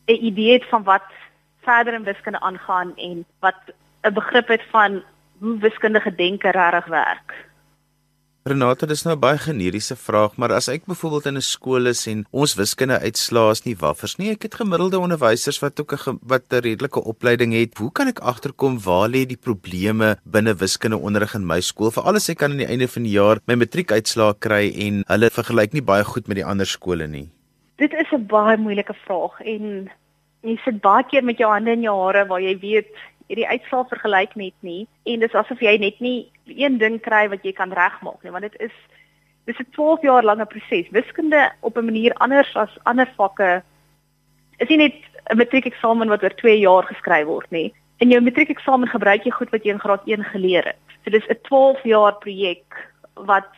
'n 0.07 0.25
idee 0.31 0.53
het 0.53 0.69
van 0.69 0.83
wat 0.83 1.09
verder 1.63 1.95
in 1.95 2.05
wiskunde 2.05 2.41
aangaan 2.41 2.97
en 2.97 3.25
wat 3.41 3.61
'n 4.03 4.13
begrip 4.13 4.49
het 4.49 4.63
van 4.71 5.03
hoe 5.41 5.59
wiskundige 5.59 6.15
denke 6.15 6.51
regtig 6.51 6.87
werk. 6.87 7.50
Renata, 8.49 8.87
dis 8.89 9.03
nou 9.05 9.15
'n 9.15 9.21
baie 9.21 9.37
generiese 9.37 9.95
vraag, 9.97 10.39
maar 10.39 10.53
as 10.53 10.69
ek 10.69 10.87
byvoorbeeld 10.87 11.27
in 11.27 11.37
'n 11.37 11.43
skool 11.43 11.87
is 11.87 12.07
en 12.07 12.25
ons 12.33 12.55
wiskunde 12.55 12.99
uitslaas 12.99 13.65
nie 13.67 13.77
waffers 13.77 14.17
nie, 14.17 14.31
ek 14.31 14.43
het 14.43 14.55
gemiddelde 14.55 14.99
onderwysers 14.99 15.61
wat 15.61 15.79
ook 15.81 15.93
'n 15.93 16.19
wat 16.23 16.49
'n 16.49 16.63
redelike 16.65 17.05
opleiding 17.05 17.53
het. 17.53 17.77
Hoe 17.77 17.93
kan 17.93 18.09
ek 18.09 18.21
agterkom 18.21 18.81
waar 18.81 19.11
lê 19.11 19.27
die 19.27 19.37
probleme 19.37 20.17
binne 20.25 20.55
wiskundeonderrig 20.55 21.35
in 21.35 21.47
my 21.47 21.61
skool? 21.61 21.91
Veral 21.91 22.15
as 22.15 22.31
ek 22.31 22.39
kan 22.39 22.51
aan 22.51 22.57
die 22.57 22.67
einde 22.67 22.89
van 22.89 23.03
die 23.03 23.13
jaar 23.13 23.41
my 23.47 23.55
matriekuitslae 23.57 24.35
kry 24.39 24.73
en 24.87 25.05
hulle 25.07 25.31
vergelyk 25.31 25.73
nie 25.73 25.83
baie 25.83 26.05
goed 26.05 26.27
met 26.27 26.37
die 26.37 26.47
ander 26.47 26.67
skole 26.67 27.07
nie. 27.07 27.29
Dit 27.77 27.93
is 27.93 28.11
'n 28.11 28.27
baie 28.27 28.57
moeilike 28.57 28.95
vraag 29.05 29.41
en 29.45 29.91
jy 30.43 30.57
sit 30.65 30.81
baie 30.81 31.05
keer 31.05 31.25
met 31.25 31.37
jou 31.37 31.51
hande 31.51 31.73
in 31.73 31.83
jou 31.83 32.07
hare 32.07 32.27
waar 32.27 32.41
jy 32.41 32.59
weet 32.59 32.89
hierdie 33.31 33.49
uitslae 33.49 33.87
vergelyk 33.93 34.35
net 34.39 34.57
nie 34.67 34.87
en 35.07 35.23
dis 35.23 35.37
asof 35.39 35.63
jy 35.63 35.77
net 35.79 36.01
nie 36.03 36.31
een 36.51 36.79
ding 36.83 36.99
kry 37.03 37.29
wat 37.31 37.45
jy 37.47 37.53
kan 37.57 37.73
regmaak 37.77 38.25
nie 38.25 38.35
want 38.35 38.49
dit 38.49 38.59
is 38.69 38.75
dis 39.47 39.59
'n 39.59 39.71
12 39.73 40.03
jaar 40.03 40.23
lange 40.23 40.47
proses. 40.47 40.91
Wiskunde 40.91 41.53
op 41.61 41.77
'n 41.77 41.85
manier 41.85 42.15
anders 42.15 42.57
as 42.57 42.79
ander 42.83 43.09
vakke 43.17 43.63
is 44.59 44.69
nie 44.69 44.77
net 44.77 44.99
'n 45.31 45.37
matriekeksamen 45.37 46.09
wat 46.09 46.23
oor 46.23 46.35
2 46.35 46.59
jaar 46.59 46.83
geskryf 46.83 47.27
word 47.27 47.51
nie. 47.51 47.73
In 47.99 48.11
jou 48.11 48.21
matriekeksamen 48.21 48.89
gebruik 48.89 49.25
jy 49.25 49.31
goed 49.31 49.51
wat 49.51 49.65
jy 49.65 49.71
in 49.71 49.81
graad 49.81 50.03
1 50.07 50.25
geleer 50.25 50.65
het. 50.65 50.87
So 51.05 51.11
dis 51.11 51.27
'n 51.29 51.41
12 51.43 51.83
jaar 51.85 52.15
projek 52.15 52.91
wat 53.15 53.55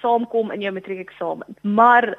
saamkom 0.00 0.50
in 0.50 0.60
jou 0.60 0.72
matriekeksamen. 0.72 1.46
Maar 1.62 2.16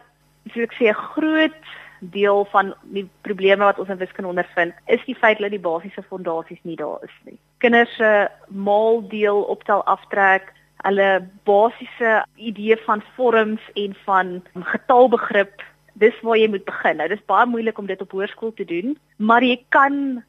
soos 0.53 0.63
ek 0.63 0.73
sê 0.73 0.93
groot 0.93 1.63
deel 2.11 2.45
van 2.51 2.73
die 2.81 3.09
probleme 3.21 3.63
wat 3.63 3.79
ons 3.79 3.89
in 3.89 3.97
wiskunde 3.97 4.29
ondervind, 4.29 4.73
is 4.85 5.03
die 5.05 5.15
feit 5.15 5.39
dat 5.39 5.53
die 5.53 5.59
basiese 5.59 6.03
fondasies 6.03 6.61
nie 6.63 6.75
daar 6.75 7.03
is 7.03 7.15
nie. 7.23 7.37
Kinders 7.57 7.95
se 7.95 8.27
maal 8.49 9.07
deel 9.07 9.41
optel 9.41 9.83
aftrek, 9.83 10.53
hulle 10.85 11.27
basiese 11.43 12.25
idee 12.35 12.77
van 12.85 13.03
vorms 13.15 13.61
en 13.73 13.95
van 14.05 14.41
getalbegrip, 14.53 15.63
dis 15.93 16.21
waar 16.21 16.37
jy 16.37 16.49
moet 16.49 16.65
begin. 16.65 16.97
Nou 16.97 17.09
dis 17.09 17.25
baie 17.25 17.45
moeilik 17.49 17.77
om 17.77 17.85
dit 17.89 18.01
op 18.01 18.11
hoërskool 18.11 18.53
te 18.53 18.65
doen, 18.65 18.97
maar 19.17 19.43
jy 19.43 19.57
kan 19.69 20.23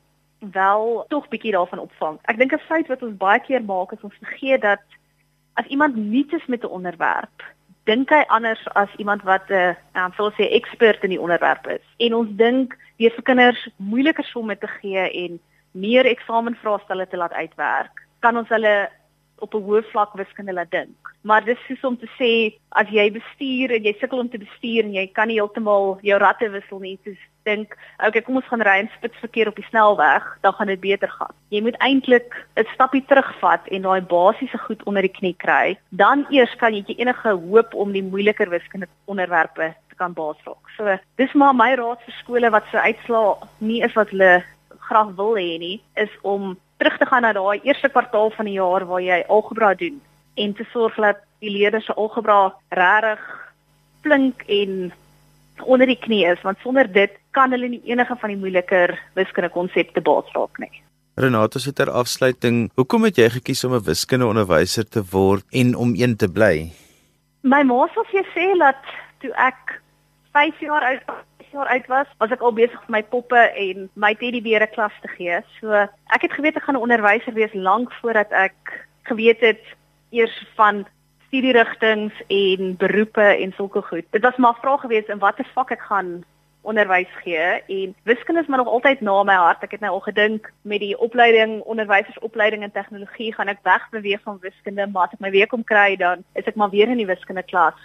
wel 0.52 1.04
tog 1.08 1.28
bietjie 1.28 1.52
daarvan 1.52 1.82
opvang. 1.82 2.18
Ek 2.30 2.38
dink 2.38 2.52
'n 2.52 2.66
fout 2.68 2.86
wat 2.88 3.02
ons 3.02 3.16
baie 3.16 3.40
keer 3.40 3.62
maak 3.62 3.92
is 3.92 4.02
ons 4.02 4.22
vergeet 4.22 4.62
dat 4.62 4.82
as 5.54 5.66
iemand 5.66 5.96
nuut 5.96 6.32
is 6.32 6.46
met 6.46 6.62
'n 6.62 6.74
onderwerp, 6.78 7.42
dink 7.87 8.11
hy 8.11 8.22
anders 8.35 8.62
as 8.75 8.90
iemand 8.99 9.22
wat 9.22 9.49
'n 9.51 9.55
uh, 9.55 10.05
um, 10.05 10.12
sou 10.16 10.31
sê 10.35 10.51
ekspert 10.59 11.05
in 11.05 11.11
die 11.14 11.20
onderwerp 11.20 11.66
is. 11.66 11.85
En 11.99 12.14
ons 12.14 12.31
dink 12.37 12.77
deur 12.99 13.14
vir 13.14 13.22
kinders 13.22 13.68
moeiliker 13.77 14.25
somme 14.25 14.57
te 14.59 14.68
gee 14.81 15.05
en 15.25 15.40
meer 15.70 16.07
eksamenvraestelle 16.07 17.07
te 17.07 17.16
laat 17.16 17.33
uitwerk, 17.33 18.07
kan 18.20 18.37
ons 18.37 18.49
hulle 18.49 18.88
op 19.38 19.55
'n 19.55 19.62
hoë 19.62 19.83
vlak 19.92 20.12
wiskunde 20.16 20.53
laat 20.53 20.70
dink. 20.70 20.96
Maar 21.22 21.44
dis 21.44 21.59
soos 21.66 21.85
om 21.85 21.96
te 21.99 22.09
sê 22.18 22.59
as 22.70 22.88
jy 22.88 23.12
bestuur 23.12 23.70
en 23.70 23.83
jy 23.85 23.94
sukkel 24.01 24.18
om 24.18 24.29
te 24.29 24.38
bestuur 24.38 24.85
en 24.85 24.94
jy 24.94 25.07
kan 25.12 25.29
nie 25.29 25.38
heeltemal 25.40 25.99
jou 26.03 26.18
ratte 26.18 26.51
wissel 26.51 26.79
nie, 26.79 26.99
dis 27.05 27.18
dink, 27.46 27.76
okay, 28.02 28.22
kom 28.26 28.38
ons 28.40 28.48
gaan 28.50 28.64
ry 28.66 28.76
in 28.82 28.90
spitsverkeer 28.96 29.50
op 29.50 29.59
die 29.59 29.66
snelweg, 29.70 30.26
dan 30.44 30.54
gaan 30.59 30.70
dit 30.72 30.82
beter 30.82 31.11
gaan. 31.18 31.35
Jy 31.54 31.62
moet 31.62 31.78
eintlik 31.87 32.35
'n 32.56 32.66
stappie 32.74 33.04
terugvat 33.06 33.66
en 33.70 33.87
daai 33.87 34.00
basiese 34.00 34.59
goed 34.66 34.82
onder 34.85 35.02
die 35.02 35.16
knie 35.18 35.35
kry. 35.38 35.78
Dan 35.90 36.26
eers 36.30 36.54
kan 36.56 36.74
jy 36.74 36.85
enige 36.98 37.30
hoop 37.30 37.74
om 37.74 37.92
die 37.92 38.02
moeiliker 38.02 38.50
wiskunde 38.50 38.88
onderwerpe 39.06 39.74
te 39.88 39.96
kan 39.96 40.12
baasraak. 40.12 40.64
So, 40.76 40.98
dis 41.16 41.32
maar 41.32 41.54
my 41.54 41.74
raad 41.74 42.02
vir 42.04 42.14
skole 42.20 42.50
wat 42.50 42.64
se 42.70 42.78
uitslaa 42.78 43.48
nie 43.59 43.82
is 43.82 43.94
wat 43.94 44.11
hulle 44.11 44.44
graag 44.88 45.14
wil 45.16 45.35
hê 45.35 45.59
nie, 45.59 45.80
is 45.94 46.11
om 46.22 46.56
terug 46.78 46.98
te 46.98 47.06
gaan 47.06 47.22
na 47.22 47.32
daai 47.32 47.61
eerste 47.62 47.88
kwartaal 47.88 48.30
van 48.30 48.44
die 48.44 48.59
jaar 48.59 48.85
waar 48.87 49.00
jy 49.00 49.24
algebra 49.28 49.74
doen 49.74 50.00
en 50.35 50.52
te 50.54 50.64
sorg 50.72 50.96
dat 51.00 51.22
die 51.40 51.50
leerders 51.50 51.85
se 51.85 51.94
algebra 51.94 52.54
regtig 52.68 53.22
flink 54.02 54.42
en 54.46 54.92
onder 55.64 55.87
die 55.87 55.98
knie 55.98 56.24
is 56.28 56.42
want 56.44 56.61
sonder 56.62 56.92
dit 56.92 57.16
kan 57.37 57.53
hulle 57.55 57.68
nie 57.68 57.83
enige 57.92 58.16
van 58.20 58.33
die 58.33 58.40
moeiliker 58.40 58.96
wiskunde 59.18 59.53
konsepte 59.53 60.01
baasraak 60.01 60.59
nie. 60.62 60.72
Renata 61.16 61.59
se 61.59 61.72
ter 61.72 61.90
afsluiting, 61.90 62.66
hoekom 62.77 63.07
het 63.09 63.16
jy 63.20 63.29
gekies 63.38 63.64
om 63.64 63.75
'n 63.77 63.85
wiskundeonderwyser 63.85 64.85
te 64.88 65.03
word 65.12 65.44
en 65.53 65.75
om 65.75 65.94
een 65.96 66.16
te 66.16 66.29
bly? 66.29 66.72
My 67.42 67.62
ma 67.62 67.87
sê 67.94 68.03
sy 68.11 68.25
sê 68.35 68.46
dat 68.59 68.83
toe 69.20 69.33
ek 69.37 69.81
5 70.33 70.61
jaar 70.61 70.85
oud 70.85 71.03
jaar 71.57 71.68
oud 71.72 71.87
was, 71.87 72.09
was 72.18 72.33
ek 72.35 72.42
al 72.44 72.53
besig 72.53 72.81
met 72.87 72.94
my 72.96 73.03
poppe 73.12 73.38
en 73.38 73.88
my 73.94 74.12
teddybeere 74.20 74.68
klas 74.75 74.92
te 75.03 75.09
gee. 75.16 75.40
So 75.61 75.72
ek 75.72 76.27
het 76.27 76.37
geweet 76.37 76.57
ek 76.57 76.66
gaan 76.66 76.77
'n 76.77 76.85
onderwyser 76.85 77.35
wees 77.35 77.55
lank 77.55 77.92
voordat 78.01 78.31
ek 78.33 78.57
geweet 79.09 79.40
het 79.40 79.64
eers 80.11 80.37
van 80.57 80.85
studierigtings 81.27 82.14
en 82.29 82.77
beroepe 82.77 83.29
en 83.42 83.53
sulke 83.57 83.83
goed. 83.83 84.05
Dit 84.11 84.22
was 84.22 84.37
maar 84.37 84.53
'n 84.53 84.62
vraag 84.62 84.81
geweest 84.81 85.09
in 85.09 85.18
watter 85.18 85.46
vak 85.55 85.70
ek 85.70 85.83
gaan 85.88 86.25
onderwys 86.66 87.12
gee 87.22 87.62
en 87.66 87.94
wiskunde 88.02 88.40
is 88.40 88.46
maar 88.46 88.59
nog 88.59 88.72
altyd 88.74 89.00
na 89.00 89.22
my 89.22 89.35
hart. 89.35 89.62
Ek 89.62 89.76
het 89.76 89.85
nou 89.85 89.92
al 89.96 90.05
gedink 90.05 90.50
met 90.62 90.83
die 90.83 90.98
opleiding 90.98 91.61
onderwysersopleiding 91.62 92.62
in 92.66 92.74
tegnologie 92.74 93.33
gaan 93.35 93.52
ek 93.52 93.62
wegbeweeg 93.62 94.22
van 94.26 94.40
wiskunde, 94.42 94.87
maar 94.87 95.07
as 95.07 95.14
ek 95.16 95.24
my 95.24 95.31
weer 95.31 95.50
kom 95.50 95.64
kry 95.64 95.96
dan 95.96 96.24
is 96.35 96.46
ek 96.50 96.59
maar 96.59 96.74
weer 96.74 96.90
in 96.90 97.00
die 97.02 97.09
wiskunde 97.09 97.46
klas. 97.46 97.79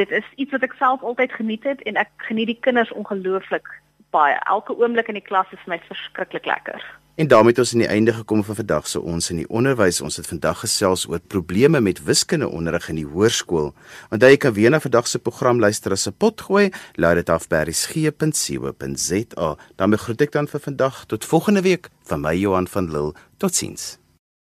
Dit 0.00 0.10
is 0.10 0.28
iets 0.36 0.52
wat 0.52 0.64
ek 0.68 0.76
self 0.80 1.02
altyd 1.02 1.32
geniet 1.32 1.64
het 1.68 1.82
en 1.88 2.00
ek 2.00 2.12
geniet 2.28 2.52
die 2.52 2.60
kinders 2.60 2.92
ongelooflik 2.92 3.68
baie. 4.12 4.36
Elke 4.48 4.76
oomblik 4.76 5.08
in 5.08 5.20
die 5.20 5.28
klas 5.28 5.48
is 5.52 5.60
vir 5.64 5.76
my 5.76 5.80
verskriklik 5.88 6.48
lekker. 6.48 6.84
En 7.14 7.28
daarmee 7.28 7.50
het 7.50 7.58
ons 7.58 7.72
aan 7.72 7.78
die 7.78 7.88
einde 7.88 8.12
gekom 8.12 8.44
van 8.44 8.54
vandag 8.54 8.88
se 8.88 9.00
ons 9.00 9.30
in 9.30 9.36
die 9.36 9.48
onderwys. 9.48 10.00
Ons 10.00 10.16
het 10.16 10.26
vandag 10.26 10.58
gesels 10.64 11.04
oor 11.08 11.20
probleme 11.20 11.80
met 11.80 12.04
wiskundeonderrig 12.04 12.88
in 12.88 12.94
die 13.02 13.06
hoërskool. 13.06 13.74
Want 14.08 14.22
jy 14.24 14.36
kan 14.40 14.52
weer 14.56 14.70
na 14.72 14.80
vandag 14.80 15.06
se 15.08 15.18
program 15.18 15.60
luister 15.60 15.92
as 15.92 16.08
'n 16.08 16.16
pot 16.16 16.40
gooi. 16.40 16.70
Laat 16.94 17.14
dit 17.14 17.28
af 17.28 17.48
by 17.48 17.62
resgep.co.za. 17.68 19.56
Dan 19.76 19.98
groet 19.98 20.20
ek 20.20 20.32
dan 20.32 20.48
vir 20.48 20.60
vandag 20.60 21.04
tot 21.06 21.24
volgende 21.24 21.60
week 21.62 21.90
van 22.02 22.20
my 22.20 22.34
Johan 22.34 22.68
van 22.68 22.90
Lille. 22.90 23.14
Totsiens. 23.36 24.01